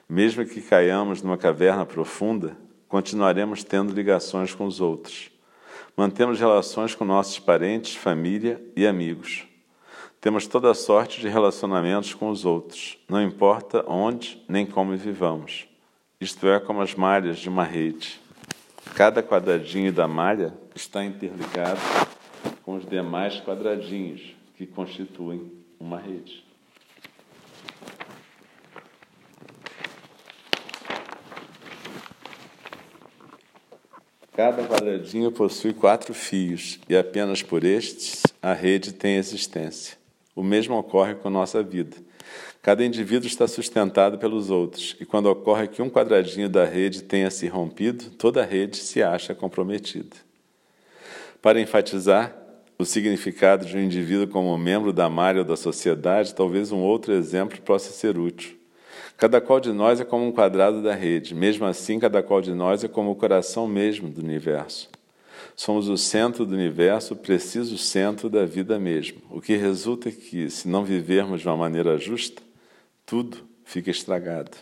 Mesmo 0.09 0.45
que 0.45 0.61
caiamos 0.61 1.23
numa 1.23 1.39
caverna 1.39 1.87
profunda, 1.87 2.57
continuaremos 2.89 3.63
tendo 3.63 3.93
ligações 3.93 4.53
com 4.53 4.67
os 4.67 4.81
outros. 4.81 5.31
Mantemos 5.97 6.41
relações 6.41 6.97
com 6.97 7.05
nossos 7.05 7.39
parentes, 7.39 7.95
família 7.95 8.61
e 8.75 8.89
amigos. 8.89 9.47
Temos 10.21 10.49
toda 10.49 10.75
sorte 10.75 11.21
de 11.21 11.29
relacionamentos 11.29 12.13
com 12.13 12.29
os 12.29 12.45
outros, 12.45 12.99
não 13.09 13.23
importa 13.23 13.85
onde 13.87 14.45
nem 14.49 14.67
como 14.67 14.97
vivamos. 14.97 15.69
Isto 16.21 16.49
é 16.49 16.59
como 16.59 16.83
as 16.83 16.97
malhas 16.97 17.39
de 17.39 17.49
uma 17.49 17.63
rede. 17.63 18.21
Cada 18.97 19.23
quadradinho 19.23 19.93
da 19.93 20.09
malha 20.09 20.53
está 20.75 21.05
interligado 21.05 21.81
com 22.65 22.75
os 22.75 22.85
demais 22.85 23.41
quadradinhos 23.41 24.40
que 24.61 24.67
constituem 24.67 25.51
uma 25.79 25.99
rede. 25.99 26.45
Cada 34.37 34.67
quadradinho 34.67 35.33
possui 35.33 35.73
quatro 35.73 36.13
fios 36.13 36.79
e 36.91 36.95
apenas 36.95 37.43
por 37.43 37.65
estes 37.65 38.23
a 38.43 38.53
rede 38.53 38.93
tem 38.93 39.17
existência. 39.17 39.97
O 40.37 40.43
mesmo 40.43 40.77
ocorre 40.77 41.15
com 41.15 41.31
nossa 41.31 41.63
vida. 41.63 41.97
Cada 42.61 42.85
indivíduo 42.85 43.27
está 43.27 43.49
sustentado 43.49 44.19
pelos 44.19 44.51
outros, 44.51 44.95
e 45.01 45.07
quando 45.07 45.31
ocorre 45.31 45.69
que 45.69 45.81
um 45.81 45.89
quadradinho 45.89 46.51
da 46.51 46.67
rede 46.67 47.03
tenha 47.03 47.31
se 47.31 47.49
rompido, 47.49 48.11
toda 48.11 48.43
a 48.43 48.45
rede 48.45 48.77
se 48.77 49.03
acha 49.03 49.35
comprometida. 49.35 50.17
Para 51.41 51.59
enfatizar, 51.59 52.37
o 52.81 52.87
significado 52.87 53.67
de 53.67 53.77
um 53.77 53.81
indivíduo 53.81 54.27
como 54.27 54.57
membro 54.57 54.93
da 54.93 55.09
malha 55.09 55.41
ou 55.41 55.45
da 55.45 55.57
sociedade, 55.57 56.35
talvez 56.35 56.73
um 56.73 56.79
outro 56.79 57.13
exemplo 57.13 57.61
possa 57.61 57.91
ser 57.91 58.19
útil. 58.19 58.57
Cada 59.17 59.41
qual 59.41 59.61
de 59.61 59.73
nós 59.73 60.01
é 60.01 60.05
como 60.05 60.27
um 60.27 60.33
quadrado 60.33 60.83
da 60.83 60.95
rede, 60.95 61.35
mesmo 61.35 61.67
assim, 61.67 61.99
cada 61.99 62.23
qual 62.23 62.41
de 62.41 62.55
nós 62.55 62.83
é 62.83 62.89
como 62.89 63.11
o 63.11 63.15
coração 63.15 63.67
mesmo 63.67 64.09
do 64.09 64.23
universo. 64.23 64.89
Somos 65.55 65.89
o 65.89 65.97
centro 65.99 66.47
do 66.47 66.55
universo, 66.55 67.13
o 67.13 67.17
preciso 67.17 67.77
centro 67.77 68.31
da 68.31 68.47
vida 68.47 68.79
mesmo, 68.79 69.21
o 69.31 69.41
que 69.41 69.57
resulta 69.57 70.09
é 70.09 70.13
que, 70.13 70.49
se 70.49 70.67
não 70.67 70.85
vivermos 70.85 71.43
de 71.43 71.49
uma 71.49 71.57
maneira 71.57 71.99
justa, 71.99 72.41
tudo 73.05 73.39
fica 73.63 73.91
estragado. 73.91 74.57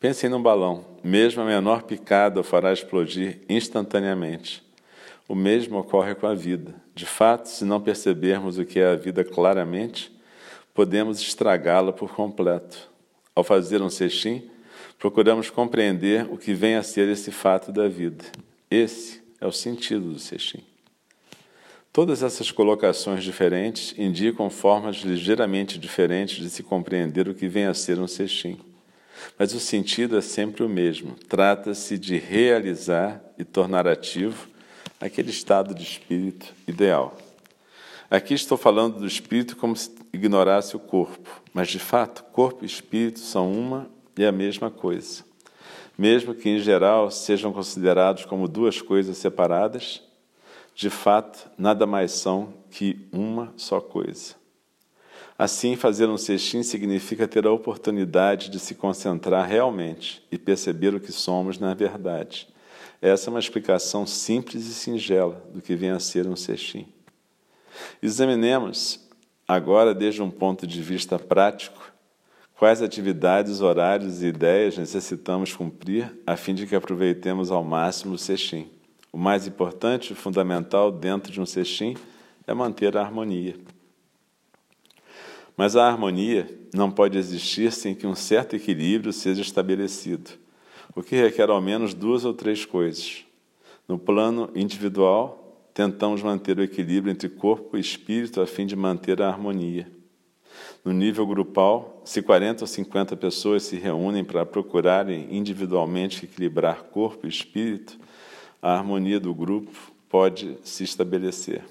Pensem 0.00 0.30
num 0.30 0.40
balão, 0.40 0.84
mesmo 1.04 1.42
a 1.42 1.44
menor 1.44 1.82
picada 1.82 2.40
o 2.40 2.44
fará 2.44 2.72
explodir 2.72 3.40
instantaneamente. 3.48 4.66
O 5.28 5.34
mesmo 5.34 5.78
ocorre 5.78 6.14
com 6.14 6.26
a 6.26 6.34
vida. 6.34 6.74
De 6.94 7.04
fato, 7.04 7.50
se 7.50 7.62
não 7.62 7.78
percebermos 7.78 8.58
o 8.58 8.64
que 8.64 8.80
é 8.80 8.86
a 8.86 8.96
vida 8.96 9.22
claramente, 9.22 10.10
podemos 10.72 11.20
estragá-la 11.20 11.92
por 11.92 12.14
completo. 12.14 12.88
Ao 13.34 13.44
fazer 13.44 13.82
um 13.82 13.90
cestim, 13.90 14.48
procuramos 14.98 15.50
compreender 15.50 16.26
o 16.32 16.38
que 16.38 16.54
vem 16.54 16.76
a 16.76 16.82
ser 16.82 17.08
esse 17.08 17.30
fato 17.30 17.70
da 17.70 17.86
vida. 17.86 18.24
Esse 18.70 19.20
é 19.38 19.46
o 19.46 19.52
sentido 19.52 20.14
do 20.14 20.18
cestim. 20.18 20.64
Todas 21.92 22.22
essas 22.22 22.50
colocações 22.50 23.22
diferentes 23.22 23.94
indicam 23.98 24.48
formas 24.48 24.96
ligeiramente 24.96 25.78
diferentes 25.78 26.36
de 26.42 26.48
se 26.48 26.62
compreender 26.62 27.28
o 27.28 27.34
que 27.34 27.48
vem 27.48 27.66
a 27.66 27.74
ser 27.74 27.98
um 27.98 28.06
cestim. 28.06 28.58
Mas 29.38 29.52
o 29.52 29.60
sentido 29.60 30.16
é 30.16 30.22
sempre 30.22 30.62
o 30.62 30.68
mesmo. 30.68 31.16
Trata-se 31.28 31.98
de 31.98 32.16
realizar 32.16 33.22
e 33.36 33.44
tornar 33.44 33.86
ativo 33.86 34.48
aquele 35.00 35.30
estado 35.30 35.74
de 35.74 35.82
espírito 35.82 36.52
ideal. 36.66 37.16
Aqui 38.10 38.34
estou 38.34 38.56
falando 38.56 38.98
do 38.98 39.06
espírito 39.06 39.56
como 39.56 39.76
se 39.76 39.90
ignorasse 40.12 40.74
o 40.74 40.80
corpo, 40.80 41.42
mas 41.52 41.68
de 41.68 41.78
fato, 41.78 42.24
corpo 42.32 42.64
e 42.64 42.66
espírito 42.66 43.20
são 43.20 43.52
uma 43.52 43.88
e 44.16 44.24
a 44.24 44.32
mesma 44.32 44.70
coisa. 44.70 45.24
Mesmo 45.96 46.34
que 46.34 46.48
em 46.48 46.58
geral 46.58 47.10
sejam 47.10 47.52
considerados 47.52 48.24
como 48.24 48.48
duas 48.48 48.80
coisas 48.80 49.18
separadas, 49.18 50.02
de 50.74 50.88
fato, 50.88 51.50
nada 51.58 51.86
mais 51.86 52.12
são 52.12 52.54
que 52.70 53.08
uma 53.12 53.52
só 53.56 53.80
coisa. 53.80 54.36
Assim, 55.36 55.76
fazer 55.76 56.08
um 56.08 56.18
cestim 56.18 56.62
significa 56.62 57.28
ter 57.28 57.46
a 57.46 57.52
oportunidade 57.52 58.48
de 58.48 58.58
se 58.58 58.74
concentrar 58.74 59.46
realmente 59.46 60.24
e 60.32 60.38
perceber 60.38 60.94
o 60.94 61.00
que 61.00 61.12
somos 61.12 61.58
na 61.58 61.74
verdade 61.74 62.48
essa 63.00 63.28
é 63.28 63.30
uma 63.30 63.38
explicação 63.38 64.06
simples 64.06 64.66
e 64.66 64.74
singela 64.74 65.42
do 65.52 65.62
que 65.62 65.76
vem 65.76 65.90
a 65.90 66.00
ser 66.00 66.26
um 66.26 66.34
cestim. 66.34 66.86
Examinemos 68.02 69.08
agora, 69.46 69.94
desde 69.94 70.20
um 70.20 70.30
ponto 70.30 70.66
de 70.66 70.82
vista 70.82 71.18
prático, 71.18 71.92
quais 72.56 72.82
atividades, 72.82 73.60
horários 73.60 74.20
e 74.22 74.26
ideias 74.26 74.76
necessitamos 74.76 75.54
cumprir 75.54 76.12
a 76.26 76.36
fim 76.36 76.54
de 76.54 76.66
que 76.66 76.74
aproveitemos 76.74 77.50
ao 77.52 77.62
máximo 77.62 78.14
o 78.14 78.18
cestim. 78.18 78.68
O 79.12 79.16
mais 79.16 79.46
importante 79.46 80.12
e 80.12 80.16
fundamental 80.16 80.90
dentro 80.90 81.32
de 81.32 81.40
um 81.40 81.46
cestim 81.46 81.96
é 82.46 82.52
manter 82.52 82.96
a 82.96 83.00
harmonia. 83.00 83.54
Mas 85.56 85.76
a 85.76 85.86
harmonia 85.88 86.48
não 86.74 86.90
pode 86.90 87.16
existir 87.16 87.72
sem 87.72 87.94
que 87.94 88.06
um 88.06 88.14
certo 88.14 88.56
equilíbrio 88.56 89.12
seja 89.12 89.40
estabelecido 89.40 90.30
o 90.94 91.02
que 91.02 91.16
requer 91.16 91.50
ao 91.50 91.60
menos 91.60 91.94
duas 91.94 92.24
ou 92.24 92.34
três 92.34 92.64
coisas. 92.64 93.24
No 93.86 93.98
plano 93.98 94.50
individual, 94.54 95.70
tentamos 95.72 96.22
manter 96.22 96.58
o 96.58 96.62
equilíbrio 96.62 97.12
entre 97.12 97.28
corpo 97.28 97.76
e 97.76 97.80
espírito 97.80 98.40
a 98.40 98.46
fim 98.46 98.66
de 98.66 98.76
manter 98.76 99.22
a 99.22 99.28
harmonia. 99.28 99.90
No 100.84 100.92
nível 100.92 101.26
grupal, 101.26 102.02
se 102.04 102.20
40 102.20 102.64
ou 102.64 102.66
50 102.66 103.16
pessoas 103.16 103.62
se 103.62 103.76
reúnem 103.76 104.24
para 104.24 104.44
procurarem 104.44 105.28
individualmente 105.30 106.24
equilibrar 106.24 106.84
corpo 106.84 107.26
e 107.26 107.28
espírito, 107.28 107.98
a 108.60 108.72
harmonia 108.72 109.20
do 109.20 109.34
grupo 109.34 109.70
pode 110.08 110.58
se 110.62 110.82
estabelecer. 110.84 111.62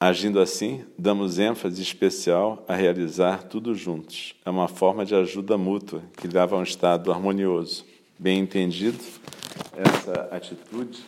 Agindo 0.00 0.38
assim, 0.38 0.84
damos 0.96 1.40
ênfase 1.40 1.82
especial 1.82 2.64
a 2.68 2.76
realizar 2.76 3.42
tudo 3.42 3.74
juntos. 3.74 4.36
É 4.44 4.50
uma 4.50 4.68
forma 4.68 5.04
de 5.04 5.12
ajuda 5.12 5.58
mútua 5.58 6.04
que 6.16 6.28
leva 6.28 6.54
a 6.54 6.60
um 6.60 6.62
estado 6.62 7.10
harmonioso. 7.10 7.84
Bem 8.16 8.38
entendido, 8.38 8.96
essa 9.76 10.28
atitude 10.30 11.00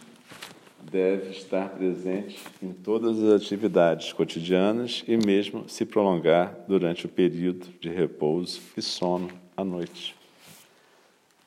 deve 0.90 1.30
estar 1.30 1.68
presente 1.68 2.40
em 2.60 2.72
todas 2.72 3.22
as 3.22 3.40
atividades 3.40 4.12
cotidianas 4.12 5.04
e 5.06 5.16
mesmo 5.16 5.68
se 5.68 5.86
prolongar 5.86 6.56
durante 6.66 7.06
o 7.06 7.08
período 7.08 7.68
de 7.80 7.90
repouso 7.90 8.60
e 8.76 8.82
sono 8.82 9.30
à 9.56 9.62
noite. 9.62 10.16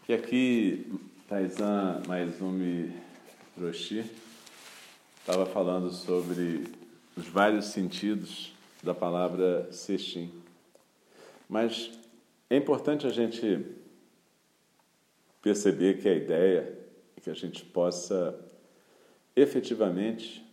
E 0.08 0.14
aqui, 0.14 0.90
Taizan 1.28 2.04
Maizumi 2.08 2.90
Roshi 3.60 4.06
estava 5.20 5.46
falando 5.46 5.92
sobre 5.92 6.83
os 7.16 7.28
vários 7.28 7.66
sentidos 7.66 8.54
da 8.82 8.94
palavra 8.94 9.72
sextim. 9.72 10.32
Mas 11.48 11.92
é 12.50 12.58
importante 12.58 13.06
a 13.06 13.10
gente 13.10 13.66
perceber 15.42 16.02
que 16.02 16.10
a 16.10 16.16
ideia 16.16 16.78
é 17.16 17.22
que 17.22 17.30
a 17.30 17.34
gente 17.34 17.64
possa 17.66 18.40
efetivamente 19.36 20.44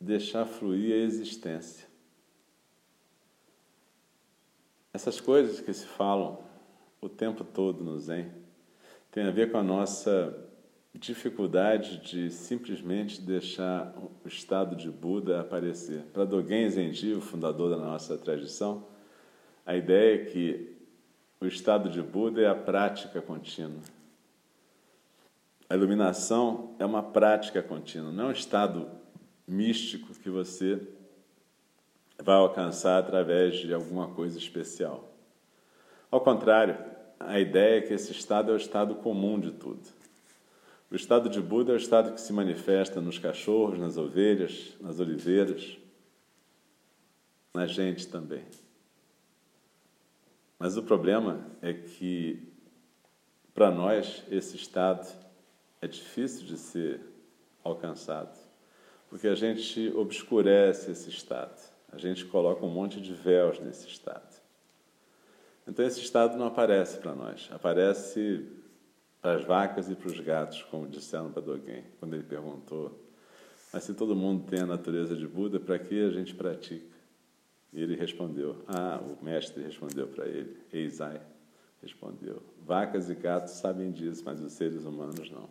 deixar 0.00 0.46
fluir 0.46 0.94
a 0.94 0.98
existência. 0.98 1.86
Essas 4.92 5.20
coisas 5.20 5.60
que 5.60 5.72
se 5.72 5.86
falam 5.86 6.38
o 7.00 7.08
tempo 7.08 7.44
todo 7.44 7.82
no 7.84 7.98
Zen 7.98 8.30
têm 9.10 9.24
a 9.24 9.30
ver 9.30 9.50
com 9.50 9.58
a 9.58 9.62
nossa 9.62 10.49
dificuldade 10.94 11.98
de 11.98 12.30
simplesmente 12.30 13.20
deixar 13.20 13.94
o 14.24 14.28
estado 14.28 14.74
de 14.74 14.90
Buda 14.90 15.40
aparecer. 15.40 16.02
Para 16.12 16.24
Dogen 16.24 16.68
Zenji, 16.68 17.14
o 17.14 17.20
fundador 17.20 17.70
da 17.70 17.76
nossa 17.76 18.18
tradição, 18.18 18.86
a 19.64 19.76
ideia 19.76 20.22
é 20.22 20.24
que 20.26 20.76
o 21.40 21.46
estado 21.46 21.88
de 21.88 22.02
Buda 22.02 22.40
é 22.40 22.48
a 22.48 22.54
prática 22.54 23.22
contínua. 23.22 23.80
A 25.68 25.74
iluminação 25.74 26.74
é 26.78 26.84
uma 26.84 27.02
prática 27.02 27.62
contínua, 27.62 28.10
não 28.10 28.24
é 28.24 28.28
um 28.28 28.32
estado 28.32 28.90
místico 29.46 30.12
que 30.14 30.28
você 30.28 30.80
vai 32.18 32.34
alcançar 32.34 32.98
através 32.98 33.56
de 33.56 33.72
alguma 33.72 34.08
coisa 34.08 34.36
especial. 34.36 35.08
Ao 36.10 36.20
contrário, 36.20 36.76
a 37.18 37.38
ideia 37.38 37.78
é 37.78 37.80
que 37.82 37.94
esse 37.94 38.10
estado 38.10 38.50
é 38.50 38.54
o 38.54 38.56
estado 38.56 38.96
comum 38.96 39.38
de 39.38 39.52
tudo. 39.52 39.99
O 40.90 40.96
estado 40.96 41.28
de 41.28 41.40
Buda 41.40 41.70
é 41.70 41.74
o 41.74 41.78
estado 41.78 42.12
que 42.12 42.20
se 42.20 42.32
manifesta 42.32 43.00
nos 43.00 43.16
cachorros, 43.16 43.78
nas 43.78 43.96
ovelhas, 43.96 44.74
nas 44.80 44.98
oliveiras, 44.98 45.78
na 47.54 47.64
gente 47.64 48.08
também. 48.08 48.44
Mas 50.58 50.76
o 50.76 50.82
problema 50.82 51.46
é 51.62 51.72
que, 51.72 52.52
para 53.54 53.70
nós, 53.70 54.24
esse 54.28 54.56
estado 54.56 55.06
é 55.80 55.86
difícil 55.86 56.44
de 56.44 56.58
ser 56.58 57.00
alcançado, 57.62 58.36
porque 59.08 59.28
a 59.28 59.34
gente 59.36 59.92
obscurece 59.94 60.90
esse 60.90 61.08
estado, 61.08 61.56
a 61.92 61.98
gente 61.98 62.24
coloca 62.24 62.66
um 62.66 62.70
monte 62.70 63.00
de 63.00 63.14
véus 63.14 63.60
nesse 63.60 63.86
estado. 63.86 64.40
Então, 65.68 65.84
esse 65.84 66.00
estado 66.00 66.36
não 66.36 66.46
aparece 66.46 66.98
para 66.98 67.14
nós, 67.14 67.48
aparece 67.52 68.59
para 69.20 69.34
as 69.34 69.44
vacas 69.44 69.90
e 69.90 69.94
para 69.94 70.08
os 70.08 70.20
gatos, 70.20 70.62
como 70.64 70.86
disseram 70.86 71.30
para 71.30 71.42
Dogen, 71.42 71.84
quando 71.98 72.14
ele 72.14 72.22
perguntou: 72.22 72.98
Mas 73.72 73.84
se 73.84 73.94
todo 73.94 74.16
mundo 74.16 74.48
tem 74.48 74.60
a 74.60 74.66
natureza 74.66 75.14
de 75.14 75.26
Buda, 75.26 75.60
para 75.60 75.78
que 75.78 76.02
a 76.02 76.10
gente 76.10 76.34
pratica? 76.34 76.96
E 77.72 77.82
ele 77.82 77.94
respondeu: 77.94 78.56
Ah, 78.66 79.00
o 79.00 79.22
mestre 79.24 79.62
respondeu 79.62 80.06
para 80.08 80.26
ele, 80.26 80.56
Eisai 80.72 81.20
respondeu: 81.82 82.42
Vacas 82.64 83.10
e 83.10 83.14
gatos 83.14 83.54
sabem 83.54 83.90
disso, 83.90 84.22
mas 84.24 84.40
os 84.40 84.52
seres 84.52 84.84
humanos 84.84 85.30
não. 85.30 85.48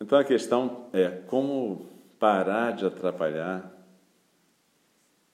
Então 0.00 0.18
a 0.18 0.24
questão 0.24 0.88
é 0.92 1.08
como 1.10 1.86
parar 2.18 2.72
de 2.72 2.86
atrapalhar 2.86 3.70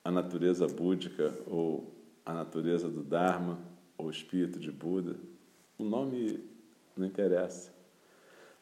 a 0.05 0.11
natureza 0.11 0.66
búdica 0.66 1.33
ou 1.46 1.92
a 2.24 2.33
natureza 2.33 2.88
do 2.88 3.02
Dharma 3.02 3.59
ou 3.97 4.11
espírito 4.11 4.59
de 4.59 4.71
Buda, 4.71 5.17
o 5.79 5.85
nome 5.85 6.41
não 6.97 7.07
interessa. 7.07 7.75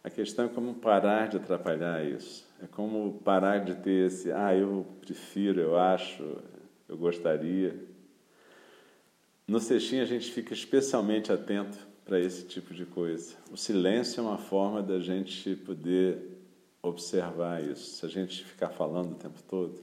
A 0.02 0.10
questão 0.10 0.44
é 0.44 0.48
como 0.48 0.74
parar 0.74 1.28
de 1.28 1.38
atrapalhar 1.38 2.04
isso. 2.04 2.46
É 2.62 2.66
como 2.66 3.20
parar 3.24 3.64
de 3.64 3.74
ter 3.76 4.06
esse, 4.06 4.30
ah, 4.30 4.54
eu 4.54 4.86
prefiro, 5.00 5.60
eu 5.60 5.78
acho, 5.78 6.22
eu 6.88 6.96
gostaria. 6.96 7.74
No 9.46 9.60
Sextim 9.60 10.00
a 10.00 10.04
gente 10.04 10.30
fica 10.30 10.52
especialmente 10.52 11.32
atento 11.32 11.78
para 12.04 12.20
esse 12.20 12.44
tipo 12.44 12.74
de 12.74 12.84
coisa. 12.84 13.34
O 13.50 13.56
silêncio 13.56 14.20
é 14.20 14.22
uma 14.22 14.36
forma 14.36 14.82
da 14.82 14.98
gente 14.98 15.56
poder 15.56 16.38
observar 16.82 17.62
isso. 17.64 17.96
Se 17.96 18.06
a 18.06 18.08
gente 18.08 18.44
ficar 18.44 18.68
falando 18.68 19.12
o 19.12 19.14
tempo 19.14 19.42
todo, 19.42 19.80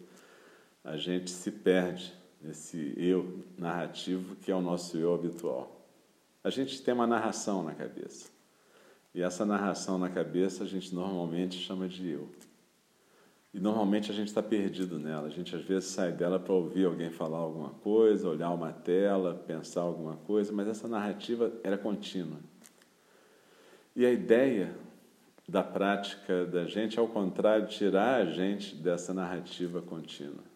a 0.83 0.97
gente 0.97 1.31
se 1.31 1.49
perde 1.49 2.13
esse 2.49 2.93
eu 2.97 3.43
narrativo 3.57 4.35
que 4.37 4.51
é 4.51 4.55
o 4.55 4.61
nosso 4.61 4.97
eu 4.97 5.13
habitual. 5.13 5.85
A 6.43 6.49
gente 6.49 6.81
tem 6.81 6.93
uma 6.93 7.05
narração 7.05 7.63
na 7.63 7.73
cabeça. 7.73 8.29
E 9.13 9.21
essa 9.21 9.45
narração 9.45 9.97
na 9.97 10.09
cabeça 10.09 10.63
a 10.63 10.67
gente 10.67 10.93
normalmente 10.95 11.57
chama 11.57 11.87
de 11.87 12.09
eu. 12.09 12.29
E 13.53 13.59
normalmente 13.59 14.09
a 14.09 14.13
gente 14.13 14.29
está 14.29 14.41
perdido 14.41 14.97
nela. 14.97 15.27
A 15.27 15.29
gente 15.29 15.55
às 15.55 15.61
vezes 15.61 15.89
sai 15.89 16.11
dela 16.11 16.39
para 16.39 16.53
ouvir 16.53 16.85
alguém 16.85 17.09
falar 17.09 17.37
alguma 17.37 17.71
coisa, 17.71 18.29
olhar 18.29 18.49
uma 18.51 18.71
tela, 18.71 19.35
pensar 19.45 19.81
alguma 19.81 20.15
coisa, 20.15 20.53
mas 20.53 20.67
essa 20.67 20.87
narrativa 20.87 21.51
era 21.63 21.77
contínua. 21.77 22.39
E 23.93 24.05
a 24.05 24.11
ideia 24.11 24.73
da 25.47 25.61
prática 25.61 26.45
da 26.45 26.65
gente, 26.65 26.97
ao 26.97 27.09
contrário, 27.09 27.67
tirar 27.67 28.21
a 28.21 28.25
gente 28.25 28.73
dessa 28.73 29.13
narrativa 29.13 29.81
contínua. 29.81 30.50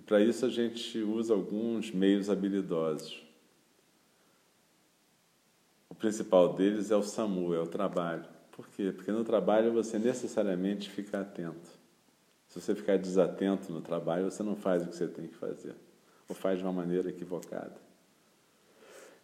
E 0.00 0.02
para 0.02 0.18
isso 0.22 0.46
a 0.46 0.48
gente 0.48 0.98
usa 1.02 1.34
alguns 1.34 1.92
meios 1.92 2.30
habilidosos. 2.30 3.22
O 5.90 5.94
principal 5.94 6.54
deles 6.54 6.90
é 6.90 6.96
o 6.96 7.02
SAMU, 7.02 7.52
é 7.52 7.60
o 7.60 7.66
trabalho. 7.66 8.24
Por 8.50 8.66
quê? 8.68 8.92
Porque 8.96 9.12
no 9.12 9.24
trabalho 9.24 9.74
você 9.74 9.98
necessariamente 9.98 10.88
fica 10.88 11.20
atento. 11.20 11.68
Se 12.48 12.58
você 12.58 12.74
ficar 12.74 12.96
desatento 12.96 13.70
no 13.70 13.82
trabalho, 13.82 14.30
você 14.30 14.42
não 14.42 14.56
faz 14.56 14.82
o 14.82 14.88
que 14.88 14.96
você 14.96 15.06
tem 15.06 15.26
que 15.26 15.36
fazer, 15.36 15.74
ou 16.26 16.34
faz 16.34 16.58
de 16.58 16.64
uma 16.64 16.72
maneira 16.72 17.10
equivocada. 17.10 17.76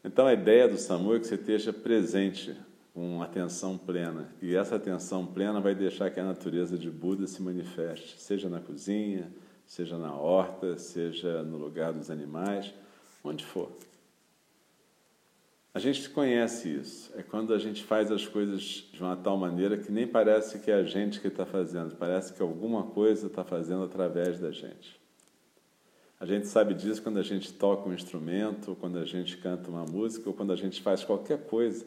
Então 0.05 0.27
a 0.27 0.35
ideia 0.35 0.69
do 0.69 0.77
SAMU 0.77 1.17
é 1.17 1.21
que 1.21 1.27
você 1.27 1.37
esteja 1.37 1.73
presente 1.73 2.55
com 2.93 3.23
atenção 3.23 3.79
plena. 3.79 4.29
E 4.43 4.55
essa 4.55 4.77
atenção 4.77 5.25
plena 5.25 5.59
vai 5.59 5.75
deixar 5.75 6.11
que 6.11 6.21
a 6.21 6.25
natureza 6.25 6.77
de 6.77 6.91
Buda 6.91 7.27
se 7.27 7.41
manifeste, 7.41 8.21
seja 8.21 8.51
na 8.51 8.61
cozinha, 8.61 9.33
seja 9.67 9.99
na 9.99 10.15
horta, 10.15 10.79
seja 10.79 11.43
no 11.43 11.59
lugar 11.59 11.93
dos 11.93 12.11
animais, 12.11 12.73
onde 13.23 13.45
for. 13.45 13.71
A 15.75 15.79
gente 15.79 16.09
conhece 16.09 16.73
isso. 16.73 17.13
É 17.15 17.23
quando 17.23 17.53
a 17.53 17.59
gente 17.59 17.85
faz 17.85 18.11
as 18.11 18.27
coisas 18.27 18.63
de 18.63 19.03
uma 19.03 19.15
tal 19.15 19.37
maneira 19.37 19.77
que 19.77 19.93
nem 19.93 20.07
parece 20.07 20.59
que 20.61 20.71
é 20.71 20.75
a 20.75 20.85
gente 20.85 21.21
que 21.21 21.29
está 21.29 21.45
fazendo, 21.45 21.95
parece 21.97 22.33
que 22.33 22.41
alguma 22.41 22.85
coisa 22.85 23.27
está 23.27 23.45
fazendo 23.45 23.83
através 23.85 24.39
da 24.39 24.51
gente. 24.51 24.99
A 26.19 26.25
gente 26.25 26.47
sabe 26.47 26.73
disso 26.73 27.03
quando 27.03 27.19
a 27.19 27.23
gente 27.23 27.53
toca 27.53 27.87
um 27.87 27.93
instrumento, 27.93 28.75
quando 28.81 28.99
a 28.99 29.05
gente 29.05 29.37
canta 29.37 29.69
uma 29.69 29.85
música, 29.85 30.31
ou 30.31 30.35
quando 30.35 30.51
a 30.51 30.57
gente 30.57 30.81
faz 30.81 31.05
qualquer 31.05 31.45
coisa. 31.45 31.85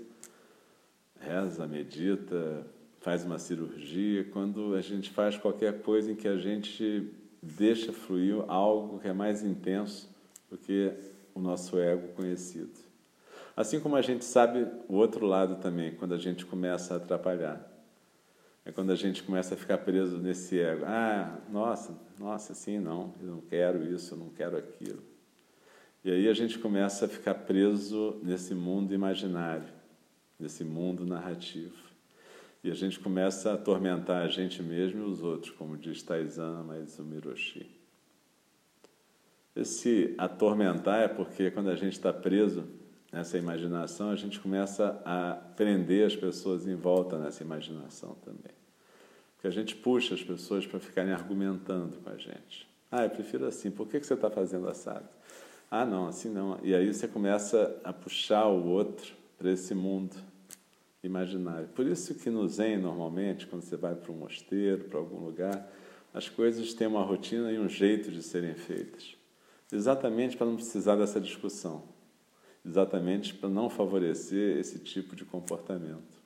Reza, 1.20 1.66
medita, 1.66 2.68
faz 3.00 3.26
uma 3.26 3.40
cirurgia, 3.40 4.24
quando 4.26 4.76
a 4.76 4.82
gente 4.82 5.10
faz 5.10 5.36
qualquer 5.36 5.82
coisa 5.82 6.12
em 6.12 6.16
que 6.16 6.28
a 6.28 6.38
gente 6.38 7.12
deixa 7.42 7.94
fluir 7.94 8.44
algo 8.48 9.00
que 9.00 9.08
é 9.08 9.14
mais 9.14 9.44
intenso 9.44 10.10
do 10.50 10.58
que 10.58 10.94
o 11.34 11.40
nosso 11.40 11.78
ego 11.80 12.10
conhecido. 12.10 12.90
Assim 13.56 13.80
como 13.80 13.96
a 13.96 14.02
gente 14.02 14.24
sabe 14.24 14.68
o 14.88 14.96
outro 14.96 15.26
lado 15.26 15.58
também, 15.58 15.94
quando 15.96 16.14
a 16.14 16.18
gente 16.18 16.46
começa 16.46 16.94
a 16.94 16.98
atrapalhar. 16.98 17.70
É 18.66 18.72
quando 18.72 18.92
a 18.92 18.96
gente 18.96 19.24
começa 19.24 19.56
a 19.56 19.58
ficar 19.58 19.80
preso 19.80 20.18
nesse 20.18 20.60
ego. 20.60 20.84
Ah, 20.86 21.40
nossa, 21.50 21.98
nossa, 22.20 22.54
sim, 22.54 22.80
não, 22.80 23.14
eu 23.20 23.28
não 23.28 23.42
quero 23.42 23.84
isso, 23.84 24.14
eu 24.14 24.18
não 24.18 24.30
quero 24.30 24.58
aquilo. 24.58 25.02
E 26.04 26.12
aí 26.12 26.28
a 26.30 26.34
gente 26.34 26.58
começa 26.60 27.06
a 27.06 27.10
ficar 27.10 27.34
preso 27.36 28.20
nesse 28.24 28.54
mundo 28.54 28.94
imaginário, 28.94 29.68
nesse 30.40 30.64
mundo 30.64 31.06
narrativo. 31.06 31.89
E 32.64 32.70
a 32.70 32.74
gente 32.74 33.00
começa 33.00 33.52
a 33.52 33.54
atormentar 33.54 34.22
a 34.22 34.28
gente 34.28 34.62
mesmo 34.62 35.00
e 35.00 35.04
os 35.10 35.24
outros, 35.24 35.52
como 35.52 35.78
diz 35.78 36.04
Taizan 36.04 36.64
Maizumi 36.64 37.20
Roshi. 37.20 37.70
Esse 39.56 40.14
atormentar 40.18 41.02
é 41.02 41.08
porque 41.08 41.52
quando 41.52 41.70
a 41.70 41.76
gente 41.76 41.94
está 41.94 42.12
preso 42.12 42.66
nessa 43.12 43.38
imaginação, 43.38 44.12
a 44.12 44.16
gente 44.16 44.40
começa 44.40 45.02
a 45.06 45.34
prender 45.56 46.06
as 46.06 46.16
pessoas 46.16 46.68
em 46.68 46.76
volta 46.76 47.18
nessa 47.18 47.44
imaginação 47.44 48.16
também. 48.26 48.54
Porque 49.36 49.48
a 49.48 49.52
gente 49.52 49.76
puxa 49.76 50.14
as 50.16 50.24
pessoas 50.24 50.68
para 50.68 50.80
ficarem 50.80 51.14
argumentando 51.14 51.98
com 51.98 52.10
a 52.10 52.18
gente. 52.18 52.68
Ah, 52.92 53.06
eu 53.06 53.10
prefiro 53.10 53.46
assim, 53.46 53.72
por 53.72 53.88
que 53.88 54.02
você 54.02 54.14
está 54.14 54.30
fazendo 54.30 54.68
assado? 54.68 55.08
Ah, 55.72 55.86
não, 55.86 56.08
assim 56.08 56.30
não. 56.30 56.60
E 56.62 56.76
aí 56.76 56.94
você 56.94 57.08
começa 57.08 57.80
a 57.84 57.94
puxar 57.94 58.48
o 58.48 58.68
outro 58.68 59.14
para 59.38 59.52
esse 59.52 59.74
mundo 59.74 60.16
imaginário. 61.04 61.68
Por 61.70 61.86
isso 61.86 62.16
que 62.16 62.30
no 62.30 62.48
Zen, 62.48 62.78
normalmente, 62.78 63.48
quando 63.48 63.62
você 63.62 63.78
vai 63.78 63.96
para 63.96 64.12
um 64.12 64.16
mosteiro, 64.16 64.86
para 64.86 65.00
algum 65.00 65.20
lugar, 65.20 65.72
as 66.14 66.28
coisas 66.28 66.74
têm 66.74 66.88
uma 66.88 67.04
rotina 67.04 67.52
e 67.52 67.60
um 67.60 67.70
jeito 67.70 68.12
de 68.12 68.22
serem 68.22 68.56
feitas. 68.56 69.16
Exatamente 69.72 70.36
para 70.36 70.48
não 70.48 70.56
precisar 70.56 70.96
dessa 70.96 71.22
discussão. 71.22 71.84
Exatamente 72.66 73.34
para 73.34 73.50
não 73.50 73.70
favorecer 73.70 74.58
esse 74.58 74.80
tipo 74.80 75.16
de 75.16 75.24
comportamento. 75.24 76.20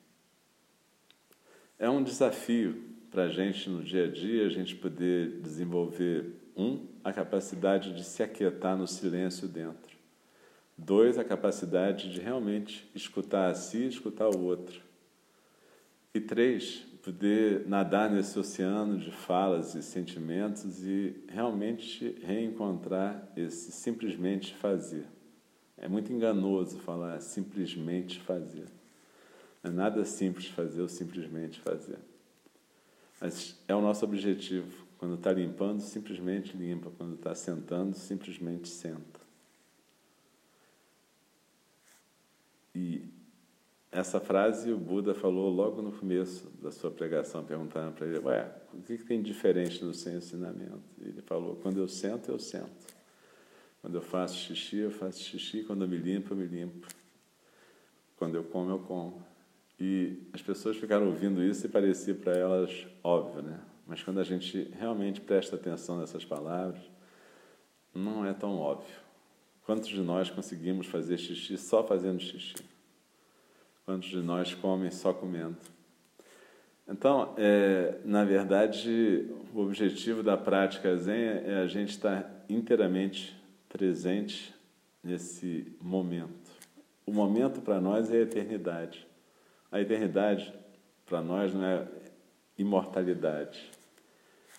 É 1.77 1.89
um 1.89 2.01
desafio 2.01 2.81
para 3.11 3.25
a 3.25 3.29
gente 3.29 3.69
no 3.69 3.83
dia 3.83 4.05
a 4.05 4.07
dia, 4.07 4.45
a 4.45 4.49
gente 4.49 4.75
poder 4.75 5.39
desenvolver, 5.41 6.33
um, 6.55 6.87
a 7.03 7.11
capacidade 7.11 7.93
de 7.93 8.03
se 8.03 8.23
aquietar 8.23 8.77
no 8.77 8.87
silêncio 8.87 9.47
dentro. 9.47 9.97
Dois, 10.77 11.17
a 11.17 11.23
capacidade 11.23 12.11
de 12.11 12.19
realmente 12.19 12.89
escutar 12.95 13.51
a 13.51 13.55
si 13.55 13.77
e 13.79 13.87
escutar 13.87 14.29
o 14.29 14.43
outro. 14.43 14.81
E 16.13 16.19
três, 16.19 16.85
poder 17.03 17.67
nadar 17.67 18.09
nesse 18.09 18.37
oceano 18.39 18.97
de 18.97 19.11
falas 19.11 19.75
e 19.75 19.83
sentimentos 19.83 20.83
e 20.83 21.23
realmente 21.27 22.15
reencontrar 22.21 23.31
esse 23.35 23.71
simplesmente 23.71 24.53
fazer. 24.55 25.05
É 25.77 25.87
muito 25.87 26.13
enganoso 26.13 26.79
falar 26.79 27.19
simplesmente 27.19 28.19
fazer. 28.21 28.67
Não 29.61 29.71
é 29.71 29.73
nada 29.73 30.05
simples 30.05 30.47
fazer 30.47 30.81
ou 30.81 30.87
simplesmente 30.87 31.59
fazer. 31.59 31.99
Mas 33.19 33.57
é 33.67 33.75
o 33.75 33.81
nosso 33.81 34.05
objetivo. 34.05 34.85
Quando 34.97 35.15
está 35.15 35.31
limpando, 35.31 35.81
simplesmente 35.81 36.55
limpa. 36.55 36.91
Quando 36.97 37.15
está 37.15 37.33
sentando, 37.35 37.95
simplesmente 37.95 38.67
senta. 38.67 39.12
E 42.75 43.07
essa 43.91 44.19
frase 44.19 44.71
o 44.71 44.77
Buda 44.77 45.13
falou 45.13 45.49
logo 45.49 45.81
no 45.81 45.91
começo 45.91 46.49
da 46.61 46.71
sua 46.71 46.89
pregação, 46.89 47.43
perguntando 47.43 47.91
para 47.93 48.07
ele: 48.07 48.19
Ué, 48.19 48.51
o 48.73 48.81
que, 48.81 48.97
que 48.97 49.05
tem 49.05 49.21
de 49.21 49.31
diferente 49.31 49.83
no 49.85 49.93
seu 49.93 50.17
ensinamento? 50.17 50.81
Ele 50.99 51.21
falou: 51.21 51.55
Quando 51.57 51.77
eu 51.77 51.87
sento, 51.87 52.31
eu 52.31 52.39
sento. 52.39 52.93
Quando 53.81 53.95
eu 53.95 54.01
faço 54.01 54.35
xixi, 54.35 54.77
eu 54.77 54.91
faço 54.91 55.19
xixi. 55.19 55.63
Quando 55.63 55.83
eu 55.83 55.87
me 55.87 55.97
limpo, 55.97 56.33
eu 56.33 56.37
me 56.37 56.45
limpo. 56.45 56.87
Quando 58.17 58.35
eu 58.35 58.43
como, 58.43 58.71
eu 58.71 58.79
como. 58.79 59.21
E 59.79 60.17
as 60.31 60.41
pessoas 60.41 60.77
ficaram 60.77 61.07
ouvindo 61.07 61.43
isso 61.43 61.65
e 61.65 61.69
parecia 61.69 62.15
para 62.15 62.31
elas 62.31 62.87
óbvio, 63.03 63.41
né? 63.41 63.59
Mas 63.85 64.01
quando 64.01 64.19
a 64.19 64.23
gente 64.23 64.71
realmente 64.79 65.19
presta 65.19 65.55
atenção 65.55 65.99
nessas 65.99 66.23
palavras, 66.23 66.81
não 67.93 68.25
é 68.25 68.33
tão 68.33 68.57
óbvio. 68.57 69.02
Quantos 69.65 69.89
de 69.89 70.01
nós 70.01 70.29
conseguimos 70.29 70.87
fazer 70.87 71.17
xixi 71.17 71.57
só 71.57 71.85
fazendo 71.85 72.19
xixi? 72.19 72.55
Quantos 73.85 74.09
de 74.09 74.21
nós 74.21 74.53
comem 74.53 74.91
só 74.91 75.13
comendo? 75.13 75.57
Então, 76.87 77.33
é, 77.37 77.97
na 78.03 78.25
verdade, 78.25 79.29
o 79.53 79.61
objetivo 79.61 80.21
da 80.21 80.35
prática 80.35 80.95
Zen 80.97 81.15
é 81.15 81.61
a 81.63 81.67
gente 81.67 81.91
estar 81.91 82.45
inteiramente 82.49 83.35
presente 83.69 84.53
nesse 85.01 85.73
momento. 85.81 86.51
O 87.05 87.13
momento 87.13 87.61
para 87.61 87.79
nós 87.79 88.11
é 88.11 88.17
a 88.17 88.21
eternidade. 88.21 89.07
A 89.71 89.79
eternidade 89.79 90.53
para 91.05 91.21
nós 91.21 91.53
não 91.53 91.63
é 91.63 91.87
imortalidade. 92.57 93.71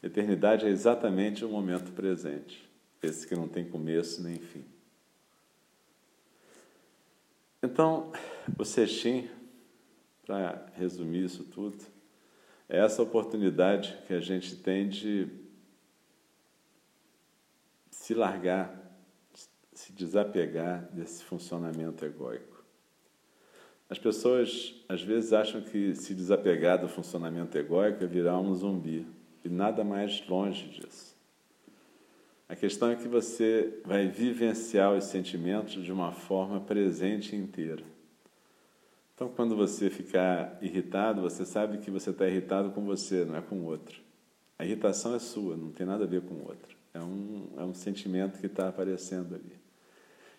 Eternidade 0.03 0.65
é 0.67 0.69
exatamente 0.71 1.45
o 1.45 1.49
momento 1.49 1.93
presente, 1.93 2.69
esse 3.03 3.27
que 3.27 3.35
não 3.35 3.49
tem 3.49 3.65
começo 3.65 4.23
nem 4.23 4.37
fim. 4.37 4.74
Então, 7.65 8.13
o 8.59 8.65
Sextim, 8.65 9.27
para 10.27 10.67
resumir 10.75 11.25
isso 11.25 11.45
tudo, 11.45 11.83
é 12.69 12.79
essa 12.79 13.03
oportunidade 13.03 13.99
que 14.07 14.13
a 14.13 14.21
gente 14.21 14.57
tem 14.57 14.87
de 14.87 15.27
se 17.91 18.13
largar, 18.13 18.71
se 19.73 19.95
desapegar 19.95 20.91
desse 20.93 21.25
funcionamento 21.25 22.05
egóico. 22.05 22.63
As 23.89 23.99
pessoas 23.99 24.85
às 24.87 25.01
vezes 25.01 25.33
acham 25.33 25.63
que 25.63 25.95
se 25.95 26.15
desapegar 26.15 26.79
do 26.79 26.89
funcionamento 26.89 27.57
egóico 27.57 28.05
é 28.05 28.07
virar 28.07 28.39
um 28.39 28.55
zumbi, 28.55 29.07
e 29.43 29.49
nada 29.49 29.83
mais 29.83 30.23
longe 30.29 30.69
disso. 30.69 31.14
A 32.55 32.57
questão 32.57 32.89
é 32.89 32.95
que 32.95 33.09
você 33.09 33.81
vai 33.85 34.07
vivenciar 34.07 34.93
os 34.93 35.07
sentimentos 35.07 35.83
de 35.83 35.91
uma 35.91 36.13
forma 36.13 36.61
presente 36.61 37.35
e 37.35 37.39
inteira. 37.39 37.83
Então, 39.13 39.29
quando 39.29 39.57
você 39.57 39.91
ficar 39.91 40.57
irritado, 40.63 41.21
você 41.21 41.45
sabe 41.45 41.79
que 41.79 41.91
você 41.91 42.11
está 42.11 42.29
irritado 42.29 42.71
com 42.71 42.85
você, 42.85 43.25
não 43.25 43.35
é 43.35 43.41
com 43.41 43.57
o 43.57 43.65
outro. 43.65 44.01
A 44.57 44.65
irritação 44.65 45.17
é 45.17 45.19
sua, 45.19 45.57
não 45.57 45.73
tem 45.73 45.85
nada 45.85 46.05
a 46.05 46.07
ver 46.07 46.23
com 46.23 46.35
o 46.35 46.47
outro. 46.47 46.77
É 46.95 47.01
um, 47.01 47.49
é 47.59 47.65
um 47.65 47.75
sentimento 47.75 48.39
que 48.39 48.47
está 48.47 48.69
aparecendo 48.69 49.35
ali. 49.35 49.59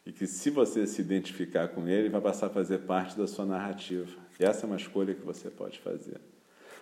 E 0.06 0.14
que, 0.14 0.26
se 0.26 0.50
você 0.50 0.88
se 0.88 1.02
identificar 1.02 1.68
com 1.68 1.86
ele, 1.86 2.08
vai 2.08 2.22
passar 2.22 2.48
a 2.48 2.50
fazer 2.50 2.78
parte 2.78 3.18
da 3.18 3.28
sua 3.28 3.46
narrativa. 3.46 4.10
E 4.40 4.46
essa 4.46 4.66
é 4.66 4.68
uma 4.68 4.78
escolha 4.78 5.14
que 5.14 5.26
você 5.26 5.50
pode 5.50 5.80
fazer. 5.80 6.22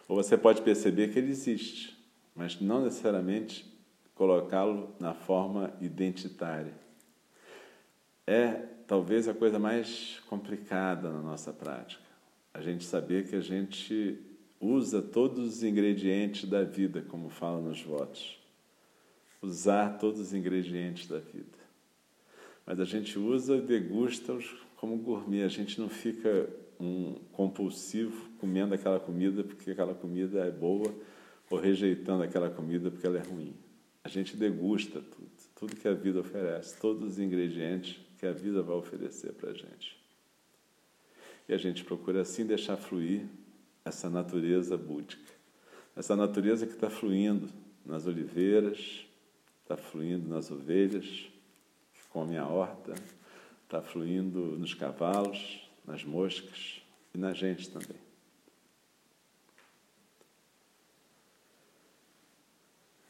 Ou 0.07 0.15
você 0.15 0.37
pode 0.37 0.61
perceber 0.61 1.07
que 1.07 1.17
ele 1.17 1.31
existe, 1.31 1.97
mas 2.35 2.61
não 2.61 2.83
necessariamente 2.83 3.72
colocá-lo 4.15 4.95
na 4.99 5.13
forma 5.13 5.73
identitária. 5.81 6.73
É 8.25 8.51
talvez 8.87 9.27
a 9.27 9.33
coisa 9.33 9.59
mais 9.59 10.21
complicada 10.27 11.09
na 11.09 11.21
nossa 11.21 11.51
prática. 11.51 12.03
A 12.53 12.61
gente 12.61 12.83
saber 12.83 13.27
que 13.27 13.35
a 13.35 13.41
gente 13.41 14.19
usa 14.59 15.01
todos 15.01 15.55
os 15.57 15.63
ingredientes 15.63 16.49
da 16.49 16.63
vida, 16.63 17.01
como 17.01 17.29
fala 17.29 17.59
nos 17.59 17.81
votos. 17.81 18.39
Usar 19.41 19.97
todos 19.97 20.19
os 20.19 20.33
ingredientes 20.33 21.07
da 21.07 21.19
vida. 21.19 21.63
Mas 22.65 22.79
a 22.79 22.85
gente 22.85 23.19
usa 23.19 23.57
e 23.57 23.61
degusta-os 23.61 24.55
como 24.77 24.95
gourmet. 24.97 25.43
A 25.43 25.49
gente 25.49 25.81
não 25.81 25.89
fica 25.89 26.49
um 26.79 27.15
compulsivo 27.33 28.29
comendo 28.39 28.73
aquela 28.73 28.99
comida 28.99 29.43
porque 29.43 29.71
aquela 29.71 29.93
comida 29.93 30.45
é 30.45 30.51
boa 30.51 30.93
ou 31.49 31.59
rejeitando 31.59 32.23
aquela 32.23 32.49
comida 32.49 32.89
porque 32.89 33.05
ela 33.05 33.17
é 33.17 33.21
ruim. 33.21 33.53
A 34.03 34.09
gente 34.09 34.35
degusta 34.35 35.01
tudo, 35.01 35.31
tudo 35.55 35.75
que 35.75 35.87
a 35.87 35.93
vida 35.93 36.19
oferece, 36.19 36.77
todos 36.79 37.13
os 37.13 37.19
ingredientes 37.19 37.99
que 38.19 38.25
a 38.25 38.33
vida 38.33 38.61
vai 38.61 38.75
oferecer 38.75 39.33
para 39.33 39.51
a 39.51 39.53
gente. 39.53 39.97
E 41.47 41.53
a 41.53 41.57
gente 41.57 41.83
procura 41.83 42.21
assim 42.21 42.45
deixar 42.45 42.77
fluir 42.77 43.25
essa 43.85 44.09
natureza 44.09 44.77
búdica, 44.77 45.31
essa 45.95 46.15
natureza 46.15 46.65
que 46.65 46.73
está 46.73 46.89
fluindo 46.89 47.49
nas 47.85 48.07
oliveiras, 48.07 49.05
está 49.61 49.77
fluindo 49.77 50.27
nas 50.27 50.51
ovelhas 50.51 51.05
que 51.93 52.07
comem 52.09 52.37
a 52.37 52.47
horta, 52.47 52.93
está 53.63 53.81
fluindo 53.81 54.57
nos 54.57 54.73
cavalos, 54.73 55.69
nas 55.85 56.03
moscas 56.03 56.81
e 57.13 57.17
na 57.17 57.33
gente 57.33 57.69
também. 57.69 58.01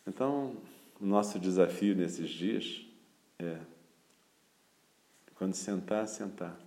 Então, 0.07 0.57
o 1.03 1.05
nosso 1.05 1.37
desafio 1.37 1.93
nesses 1.93 2.29
dias 2.29 2.81
é, 3.37 3.57
quando 5.35 5.53
sentar, 5.53 6.07
sentar. 6.07 6.57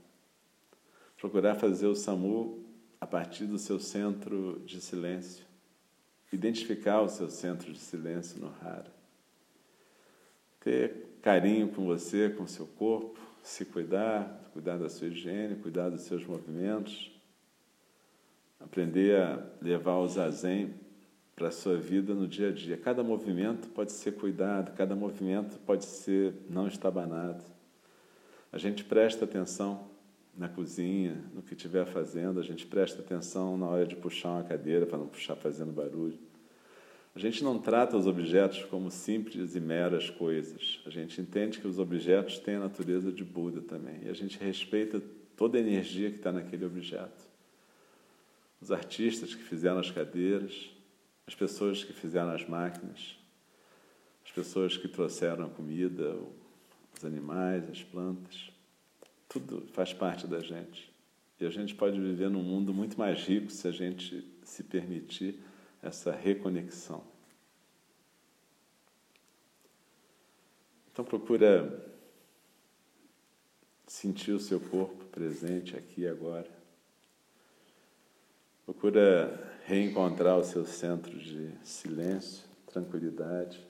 Procurar 1.16 1.54
fazer 1.54 1.86
o 1.86 1.94
SAMU 1.94 2.62
a 3.00 3.06
partir 3.06 3.46
do 3.46 3.58
seu 3.58 3.80
centro 3.80 4.60
de 4.66 4.78
silêncio. 4.82 5.42
Identificar 6.30 7.00
o 7.00 7.08
seu 7.08 7.30
centro 7.30 7.72
de 7.72 7.78
silêncio 7.78 8.38
no 8.38 8.48
raro. 8.48 8.90
Ter 10.60 11.18
carinho 11.22 11.68
com 11.68 11.86
você, 11.86 12.28
com 12.28 12.42
o 12.42 12.48
seu 12.48 12.66
corpo, 12.66 13.18
se 13.42 13.64
cuidar, 13.64 14.50
cuidar 14.52 14.76
da 14.76 14.90
sua 14.90 15.06
higiene, 15.06 15.56
cuidar 15.56 15.88
dos 15.88 16.02
seus 16.02 16.26
movimentos. 16.26 17.10
Aprender 18.60 19.18
a 19.18 19.46
levar 19.62 19.96
o 19.96 20.06
zazen 20.06 20.74
para 21.36 21.48
a 21.48 21.52
sua 21.52 21.76
vida 21.76 22.14
no 22.14 22.26
dia 22.26 22.48
a 22.48 22.52
dia. 22.52 22.78
Cada 22.78 23.02
movimento 23.02 23.68
pode 23.68 23.92
ser 23.92 24.12
cuidado, 24.12 24.74
cada 24.74 24.96
movimento 24.96 25.58
pode 25.66 25.84
ser 25.84 26.32
não 26.48 26.66
estabanado. 26.66 27.44
A 28.50 28.56
gente 28.56 28.82
presta 28.82 29.26
atenção 29.26 29.90
na 30.34 30.48
cozinha, 30.48 31.22
no 31.34 31.42
que 31.42 31.52
estiver 31.52 31.84
fazendo, 31.86 32.40
a 32.40 32.42
gente 32.42 32.66
presta 32.66 33.02
atenção 33.02 33.58
na 33.58 33.66
hora 33.66 33.86
de 33.86 33.94
puxar 33.94 34.30
uma 34.30 34.44
cadeira 34.44 34.86
para 34.86 34.96
não 34.96 35.06
puxar 35.06 35.36
fazendo 35.36 35.72
barulho. 35.72 36.18
A 37.14 37.18
gente 37.18 37.44
não 37.44 37.58
trata 37.58 37.96
os 37.96 38.06
objetos 38.06 38.62
como 38.64 38.90
simples 38.90 39.54
e 39.54 39.60
meras 39.60 40.08
coisas. 40.08 40.80
A 40.86 40.90
gente 40.90 41.20
entende 41.20 41.58
que 41.58 41.66
os 41.66 41.78
objetos 41.78 42.38
têm 42.38 42.56
a 42.56 42.60
natureza 42.60 43.10
de 43.12 43.24
Buda 43.24 43.60
também. 43.62 44.02
E 44.04 44.08
a 44.08 44.12
gente 44.12 44.38
respeita 44.38 45.02
toda 45.34 45.56
a 45.56 45.60
energia 45.60 46.10
que 46.10 46.16
está 46.16 46.30
naquele 46.30 46.66
objeto. 46.66 47.24
Os 48.60 48.70
artistas 48.70 49.34
que 49.34 49.42
fizeram 49.42 49.78
as 49.78 49.90
cadeiras, 49.90 50.75
as 51.26 51.34
pessoas 51.34 51.82
que 51.82 51.92
fizeram 51.92 52.30
as 52.30 52.46
máquinas, 52.46 53.18
as 54.24 54.30
pessoas 54.30 54.76
que 54.76 54.88
trouxeram 54.88 55.46
a 55.46 55.50
comida, 55.50 56.16
os 56.96 57.04
animais, 57.04 57.68
as 57.68 57.82
plantas. 57.82 58.50
Tudo 59.28 59.66
faz 59.72 59.92
parte 59.92 60.26
da 60.26 60.40
gente. 60.40 60.92
E 61.38 61.44
a 61.44 61.50
gente 61.50 61.74
pode 61.74 62.00
viver 62.00 62.30
num 62.30 62.42
mundo 62.42 62.72
muito 62.72 62.98
mais 62.98 63.20
rico 63.20 63.50
se 63.50 63.68
a 63.68 63.70
gente 63.70 64.26
se 64.42 64.62
permitir 64.62 65.38
essa 65.82 66.12
reconexão. 66.12 67.04
Então 70.90 71.04
procura 71.04 71.84
sentir 73.86 74.32
o 74.32 74.40
seu 74.40 74.58
corpo 74.58 75.04
presente 75.06 75.76
aqui 75.76 76.02
e 76.02 76.08
agora. 76.08 76.50
Procura 78.64 79.55
reencontrar 79.66 80.38
o 80.38 80.44
seu 80.44 80.64
centro 80.64 81.18
de 81.18 81.52
silêncio, 81.64 82.44
tranquilidade. 82.66 83.64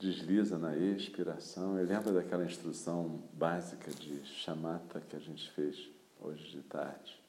desliza 0.00 0.58
na 0.58 0.76
expiração. 0.76 1.78
E 1.80 1.84
lembra 1.84 2.12
daquela 2.12 2.44
instrução 2.44 3.22
básica 3.32 3.88
de 3.92 4.24
chamata 4.24 5.00
que 5.00 5.14
a 5.14 5.20
gente 5.20 5.48
fez 5.52 5.88
hoje 6.20 6.50
de 6.50 6.60
tarde. 6.62 7.22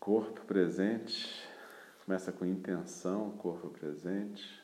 Corpo 0.00 0.44
presente, 0.46 1.48
começa 2.04 2.32
com 2.32 2.44
intenção, 2.44 3.30
corpo 3.38 3.70
presente, 3.70 4.59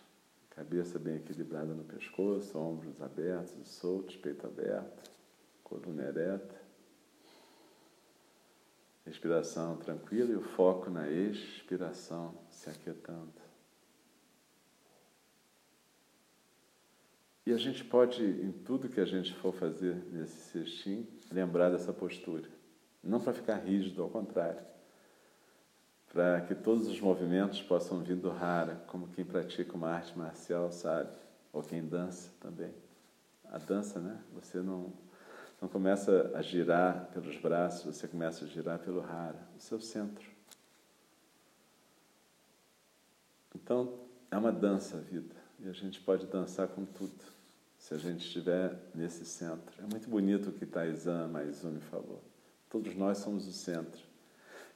cabeça 0.56 0.98
bem 0.98 1.16
equilibrada 1.16 1.74
no 1.74 1.84
pescoço, 1.84 2.58
ombros 2.58 3.02
abertos 3.02 3.68
soltos, 3.68 4.16
peito 4.16 4.46
aberto, 4.46 5.10
coluna 5.62 6.02
ereta. 6.04 6.56
Respiração 9.04 9.76
tranquila 9.76 10.32
e 10.32 10.34
o 10.34 10.40
foco 10.40 10.88
na 10.88 11.08
expiração 11.10 12.34
se 12.50 12.70
aquietando. 12.70 13.34
E 17.44 17.52
a 17.52 17.58
gente 17.58 17.84
pode, 17.84 18.24
em 18.24 18.50
tudo 18.50 18.88
que 18.88 18.98
a 18.98 19.04
gente 19.04 19.34
for 19.34 19.52
fazer 19.52 19.94
nesse 20.10 20.50
cestim, 20.50 21.06
lembrar 21.30 21.70
dessa 21.70 21.92
postura. 21.92 22.48
Não 23.04 23.20
para 23.20 23.34
ficar 23.34 23.58
rígido, 23.58 24.02
ao 24.02 24.08
contrário. 24.08 24.66
Para 26.16 26.40
que 26.40 26.54
todos 26.54 26.88
os 26.88 26.98
movimentos 26.98 27.60
possam 27.60 28.02
vir 28.02 28.16
do 28.16 28.30
rara, 28.30 28.82
como 28.86 29.06
quem 29.08 29.22
pratica 29.22 29.74
uma 29.74 29.90
arte 29.90 30.16
marcial 30.16 30.72
sabe, 30.72 31.14
ou 31.52 31.62
quem 31.62 31.86
dança 31.86 32.30
também. 32.40 32.72
A 33.44 33.58
dança, 33.58 34.00
né? 34.00 34.18
Você 34.32 34.62
não, 34.62 34.90
não 35.60 35.68
começa 35.68 36.32
a 36.34 36.40
girar 36.40 37.10
pelos 37.12 37.36
braços, 37.36 37.94
você 37.94 38.08
começa 38.08 38.46
a 38.46 38.48
girar 38.48 38.78
pelo 38.78 39.02
rara, 39.02 39.38
o 39.58 39.60
seu 39.60 39.78
centro. 39.78 40.26
Então, 43.54 44.00
é 44.30 44.38
uma 44.38 44.52
dança 44.52 44.96
a 44.96 45.00
vida. 45.00 45.34
E 45.58 45.68
a 45.68 45.72
gente 45.72 46.00
pode 46.00 46.24
dançar 46.28 46.66
com 46.68 46.86
tudo 46.86 47.26
se 47.76 47.92
a 47.92 47.98
gente 47.98 48.24
estiver 48.24 48.74
nesse 48.94 49.26
centro. 49.26 49.84
É 49.84 49.86
muito 49.86 50.08
bonito 50.08 50.48
o 50.48 50.52
que 50.52 50.64
Taizan 50.64 51.28
Maizumi 51.28 51.80
falou. 51.80 52.24
Todos 52.70 52.96
nós 52.96 53.18
somos 53.18 53.46
o 53.46 53.52
centro. 53.52 54.15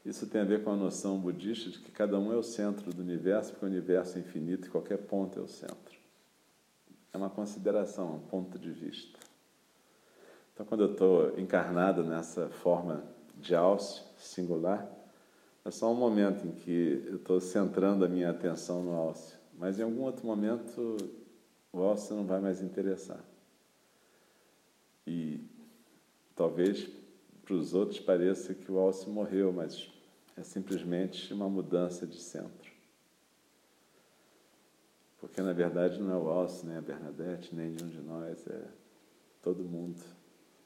Isso 0.04 0.26
tem 0.26 0.40
a 0.40 0.44
ver 0.44 0.64
com 0.64 0.70
a 0.70 0.76
noção 0.76 1.18
budista 1.18 1.68
de 1.68 1.78
que 1.78 1.90
cada 1.90 2.18
um 2.18 2.32
é 2.32 2.36
o 2.36 2.42
centro 2.42 2.92
do 2.92 3.02
universo, 3.02 3.52
porque 3.52 3.66
o 3.66 3.68
universo 3.68 4.16
é 4.16 4.20
infinito 4.20 4.66
e 4.66 4.70
qualquer 4.70 4.98
ponto 4.98 5.38
é 5.38 5.42
o 5.42 5.48
centro. 5.48 5.98
É 7.12 7.16
uma 7.16 7.28
consideração, 7.28 8.16
um 8.16 8.20
ponto 8.20 8.58
de 8.58 8.70
vista. 8.70 9.18
Então, 10.54 10.64
quando 10.64 10.84
eu 10.84 10.92
estou 10.92 11.38
encarnado 11.38 12.02
nessa 12.02 12.48
forma 12.48 13.04
de 13.36 13.54
alce 13.54 14.02
singular, 14.16 14.90
é 15.64 15.70
só 15.70 15.90
um 15.92 15.94
momento 15.94 16.46
em 16.46 16.52
que 16.52 17.04
eu 17.06 17.16
estou 17.16 17.40
centrando 17.40 18.04
a 18.04 18.08
minha 18.08 18.30
atenção 18.30 18.82
no 18.82 18.94
alce. 18.94 19.34
Mas 19.58 19.78
em 19.78 19.82
algum 19.82 20.02
outro 20.02 20.26
momento 20.26 20.96
o 21.72 21.82
alce 21.82 22.12
não 22.14 22.24
vai 22.24 22.40
mais 22.40 22.62
interessar. 22.62 23.20
E 25.06 25.40
talvez 26.34 26.88
para 27.50 27.56
os 27.56 27.74
outros 27.74 27.98
pareça 27.98 28.54
que 28.54 28.70
o 28.70 28.78
alce 28.78 29.10
morreu, 29.10 29.52
mas 29.52 29.90
é 30.36 30.42
simplesmente 30.44 31.34
uma 31.34 31.48
mudança 31.48 32.06
de 32.06 32.20
centro. 32.20 32.70
Porque 35.18 35.42
na 35.42 35.52
verdade 35.52 36.00
não 36.00 36.12
é 36.12 36.16
o 36.16 36.28
alce, 36.28 36.64
nem 36.64 36.76
a 36.76 36.80
Bernadette, 36.80 37.52
nem 37.52 37.72
nenhum 37.72 37.88
de 37.88 38.00
nós, 38.02 38.46
é 38.46 38.68
todo 39.42 39.64
mundo 39.64 40.00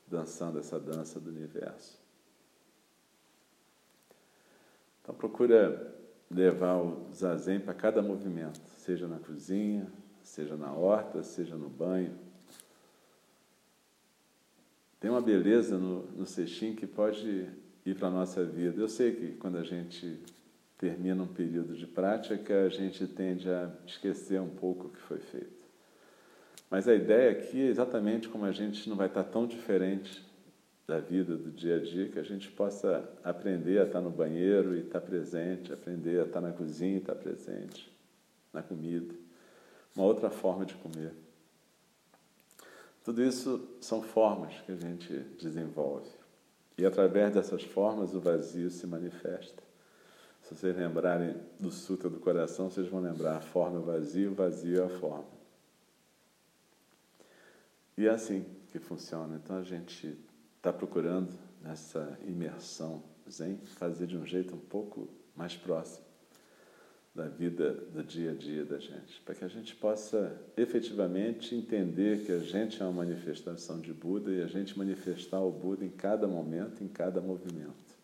dançando 0.06 0.58
essa 0.58 0.78
dança 0.78 1.18
do 1.18 1.30
universo. 1.30 1.98
Então 5.00 5.14
procura 5.14 5.96
levar 6.30 6.82
o 6.82 7.10
zazen 7.14 7.60
para 7.60 7.72
cada 7.72 8.02
movimento, 8.02 8.60
seja 8.76 9.08
na 9.08 9.18
cozinha, 9.18 9.90
seja 10.22 10.54
na 10.54 10.70
horta, 10.70 11.22
seja 11.22 11.56
no 11.56 11.70
banho. 11.70 12.14
Tem 15.00 15.10
uma 15.10 15.20
beleza 15.20 15.78
no, 15.78 16.02
no 16.12 16.26
cestim 16.26 16.74
que 16.74 16.86
pode 16.86 17.46
ir 17.84 17.94
para 17.94 18.08
a 18.08 18.10
nossa 18.10 18.44
vida. 18.44 18.80
Eu 18.80 18.88
sei 18.88 19.12
que 19.12 19.32
quando 19.34 19.58
a 19.58 19.62
gente 19.62 20.18
termina 20.78 21.22
um 21.22 21.28
período 21.28 21.74
de 21.74 21.86
prática, 21.86 22.64
a 22.64 22.68
gente 22.68 23.06
tende 23.06 23.48
a 23.48 23.70
esquecer 23.86 24.40
um 24.40 24.48
pouco 24.48 24.86
o 24.86 24.90
que 24.90 25.00
foi 25.00 25.18
feito. 25.18 25.64
Mas 26.70 26.88
a 26.88 26.94
ideia 26.94 27.30
aqui 27.30 27.60
é 27.60 27.68
exatamente 27.68 28.28
como 28.28 28.44
a 28.44 28.52
gente 28.52 28.88
não 28.88 28.96
vai 28.96 29.06
estar 29.06 29.24
tão 29.24 29.46
diferente 29.46 30.24
da 30.86 30.98
vida, 30.98 31.36
do 31.36 31.50
dia 31.50 31.76
a 31.76 31.78
dia, 31.78 32.08
que 32.08 32.18
a 32.18 32.22
gente 32.22 32.50
possa 32.50 33.08
aprender 33.22 33.80
a 33.80 33.84
estar 33.84 34.00
no 34.00 34.10
banheiro 34.10 34.74
e 34.74 34.80
estar 34.80 35.00
presente, 35.00 35.72
aprender 35.72 36.20
a 36.20 36.24
estar 36.24 36.40
na 36.40 36.52
cozinha 36.52 36.96
e 36.96 36.98
estar 36.98 37.14
presente, 37.14 37.90
na 38.52 38.62
comida 38.62 39.14
uma 39.96 40.04
outra 40.04 40.28
forma 40.28 40.66
de 40.66 40.74
comer. 40.74 41.12
Tudo 43.04 43.22
isso 43.22 43.68
são 43.82 44.02
formas 44.02 44.58
que 44.62 44.72
a 44.72 44.76
gente 44.76 45.12
desenvolve. 45.38 46.08
E 46.78 46.86
através 46.86 47.34
dessas 47.34 47.62
formas 47.62 48.14
o 48.14 48.20
vazio 48.20 48.70
se 48.70 48.86
manifesta. 48.86 49.62
Se 50.42 50.54
vocês 50.54 50.74
lembrarem 50.74 51.36
do 51.60 51.70
Sutra 51.70 52.08
do 52.08 52.18
Coração, 52.18 52.70
vocês 52.70 52.88
vão 52.88 53.00
lembrar 53.00 53.36
a 53.36 53.40
forma 53.42 53.76
é 53.76 53.80
o 53.80 53.84
vazio, 53.84 54.32
o 54.32 54.34
vazio 54.34 54.82
é 54.82 54.86
a 54.86 54.98
forma. 54.98 55.28
E 57.96 58.06
é 58.06 58.10
assim 58.10 58.44
que 58.72 58.78
funciona. 58.78 59.36
Então 59.36 59.58
a 59.58 59.62
gente 59.62 60.18
está 60.56 60.72
procurando 60.72 61.32
nessa 61.62 62.18
imersão 62.26 63.02
zen 63.30 63.58
fazer 63.66 64.06
de 64.06 64.16
um 64.16 64.26
jeito 64.26 64.54
um 64.54 64.58
pouco 64.58 65.08
mais 65.36 65.54
próximo 65.54 66.13
da 67.14 67.28
vida 67.28 67.72
do 67.72 68.02
dia 68.02 68.32
a 68.32 68.34
dia 68.34 68.64
da 68.64 68.78
gente, 68.78 69.20
para 69.24 69.36
que 69.36 69.44
a 69.44 69.48
gente 69.48 69.76
possa 69.76 70.36
efetivamente 70.56 71.54
entender 71.54 72.26
que 72.26 72.32
a 72.32 72.40
gente 72.40 72.82
é 72.82 72.84
uma 72.84 73.04
manifestação 73.04 73.80
de 73.80 73.92
Buda 73.92 74.32
e 74.32 74.42
a 74.42 74.48
gente 74.48 74.76
manifestar 74.76 75.40
o 75.40 75.52
Buda 75.52 75.84
em 75.84 75.90
cada 75.90 76.26
momento, 76.26 76.82
em 76.82 76.88
cada 76.88 77.20
movimento. 77.20 77.94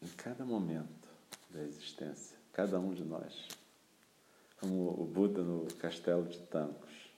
Em 0.00 0.08
cada 0.16 0.46
momento 0.46 1.08
da 1.50 1.62
existência, 1.62 2.38
cada 2.54 2.80
um 2.80 2.94
de 2.94 3.04
nós. 3.04 3.48
Como 4.58 4.88
o 4.98 5.04
Buda 5.04 5.42
no 5.42 5.66
castelo 5.74 6.24
de 6.26 6.38
Tancos. 6.38 7.12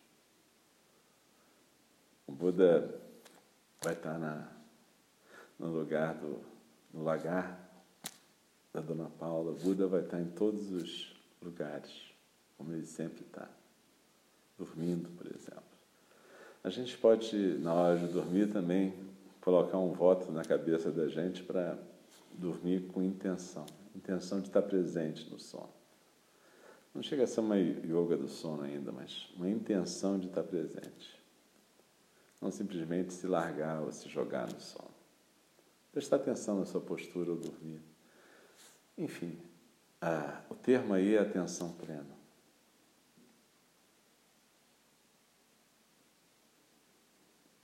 O 2.26 2.32
Buda 2.32 3.00
vai 3.80 3.92
estar 3.92 4.18
na, 4.18 4.50
no 5.58 5.68
lugar 5.68 6.14
do 6.14 6.42
no 6.92 7.04
lagar 7.04 7.63
da 8.74 8.80
Dona 8.80 9.08
Paula, 9.08 9.52
Buda 9.52 9.86
vai 9.86 10.00
estar 10.00 10.20
em 10.20 10.28
todos 10.30 10.72
os 10.72 11.14
lugares, 11.40 12.12
como 12.58 12.72
ele 12.72 12.84
sempre 12.84 13.22
está, 13.22 13.48
dormindo, 14.58 15.08
por 15.10 15.28
exemplo. 15.28 15.62
A 16.64 16.68
gente 16.70 16.98
pode, 16.98 17.36
na 17.58 17.72
hora 17.72 17.98
de 17.98 18.08
dormir, 18.08 18.50
também 18.50 18.92
colocar 19.40 19.78
um 19.78 19.92
voto 19.92 20.32
na 20.32 20.42
cabeça 20.42 20.90
da 20.90 21.06
gente 21.06 21.44
para 21.44 21.78
dormir 22.32 22.88
com 22.88 23.00
intenção 23.00 23.64
intenção 23.94 24.40
de 24.40 24.48
estar 24.48 24.62
presente 24.62 25.30
no 25.30 25.38
sono. 25.38 25.72
Não 26.92 27.00
chega 27.00 27.22
a 27.22 27.26
ser 27.28 27.40
uma 27.40 27.56
yoga 27.56 28.16
do 28.16 28.26
sono 28.26 28.64
ainda, 28.64 28.90
mas 28.90 29.32
uma 29.36 29.48
intenção 29.48 30.18
de 30.18 30.26
estar 30.26 30.42
presente. 30.42 31.16
Não 32.42 32.50
simplesmente 32.50 33.12
se 33.12 33.28
largar 33.28 33.82
ou 33.82 33.92
se 33.92 34.08
jogar 34.08 34.52
no 34.52 34.60
sono. 34.60 34.90
Prestar 35.92 36.16
atenção 36.16 36.58
na 36.58 36.64
sua 36.64 36.80
postura 36.80 37.30
ao 37.30 37.36
dormir 37.36 37.80
Enfim, 38.96 39.38
ah, 40.00 40.42
o 40.48 40.54
termo 40.54 40.94
aí 40.94 41.14
é 41.14 41.18
atenção 41.18 41.72
plena. 41.72 42.14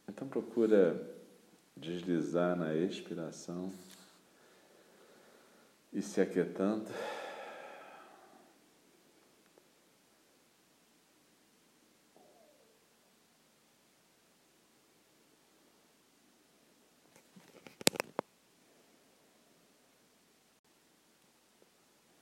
Então 0.09 0.29
procura 0.29 1.01
deslizar 1.77 2.57
na 2.57 2.75
expiração 2.75 3.73
e 5.93 6.03
se 6.03 6.21
aquietando. 6.21 6.91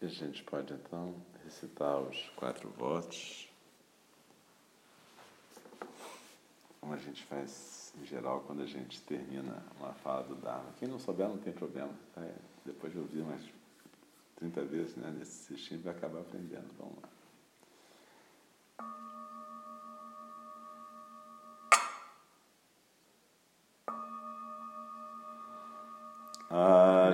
A 0.09 0.11
gente 0.27 0.43
pode 0.43 0.73
então 0.73 1.15
recitar 1.45 2.01
os 2.01 2.31
quatro 2.37 2.69
votos. 2.71 3.49
Como 6.81 6.95
a 6.95 6.97
gente 6.97 7.23
faz 7.25 7.93
em 8.01 8.07
geral 8.07 8.41
quando 8.47 8.63
a 8.63 8.67
gente 8.67 9.01
termina 9.03 9.63
uma 9.79 9.93
fala 9.93 10.23
do 10.23 10.35
Dharma. 10.37 10.73
Quem 10.79 10.89
não 10.89 10.99
souber 10.99 11.29
não 11.29 11.37
tem 11.39 11.53
problema. 11.53 11.93
Tá? 12.15 12.23
Depois 12.65 12.93
de 12.93 12.99
ouvir 12.99 13.21
umas 13.21 13.43
30 14.37 14.65
vezes 14.65 14.97
né, 14.97 15.15
nesse 15.19 15.55
sistema 15.55 15.83
vai 15.83 15.95
acabar 15.95 16.21
aprendendo. 16.21 16.69
Vamos 16.79 16.97
lá. 17.03 17.18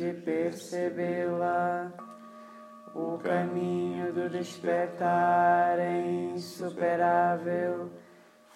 de 0.00 0.14
percebê-la. 0.14 1.92
O 2.94 3.18
caminho 3.18 4.12
do 4.14 4.30
despertar 4.30 5.78
é 5.78 6.00
insuperável, 6.34 7.90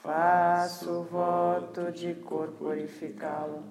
faço 0.02 1.00
o 1.00 1.04
voto 1.04 1.92
de 1.92 2.14
corporificá-lo. 2.14 3.62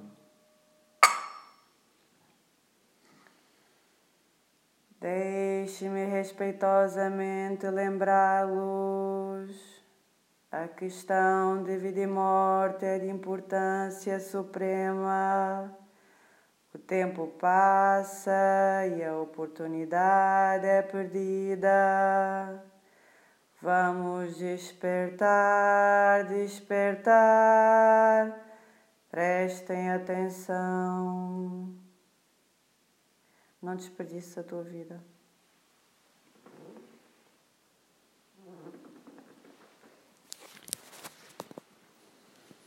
Deixe-me 5.01 6.05
respeitosamente 6.05 7.67
lembrá-los 7.67 9.51
a 10.49 10.67
questão 10.67 11.63
de 11.63 11.77
vida 11.77 12.01
e 12.01 12.07
morte 12.07 12.85
é 12.85 12.99
de 12.99 13.09
importância 13.09 14.19
suprema. 14.19 15.82
O 16.73 16.79
tempo 16.79 17.27
passa 17.39 18.31
e 18.97 19.03
a 19.03 19.15
oportunidade 19.19 20.65
é 20.65 20.81
perdida. 20.81 21.69
Vamos 23.61 24.37
despertar, 24.37 26.25
despertar. 26.25 27.13
Prestem 29.11 29.91
atenção. 29.91 31.75
Não 33.61 33.75
desperdice 33.75 34.39
a 34.39 34.43
tua 34.43 34.63
vida. 34.63 35.12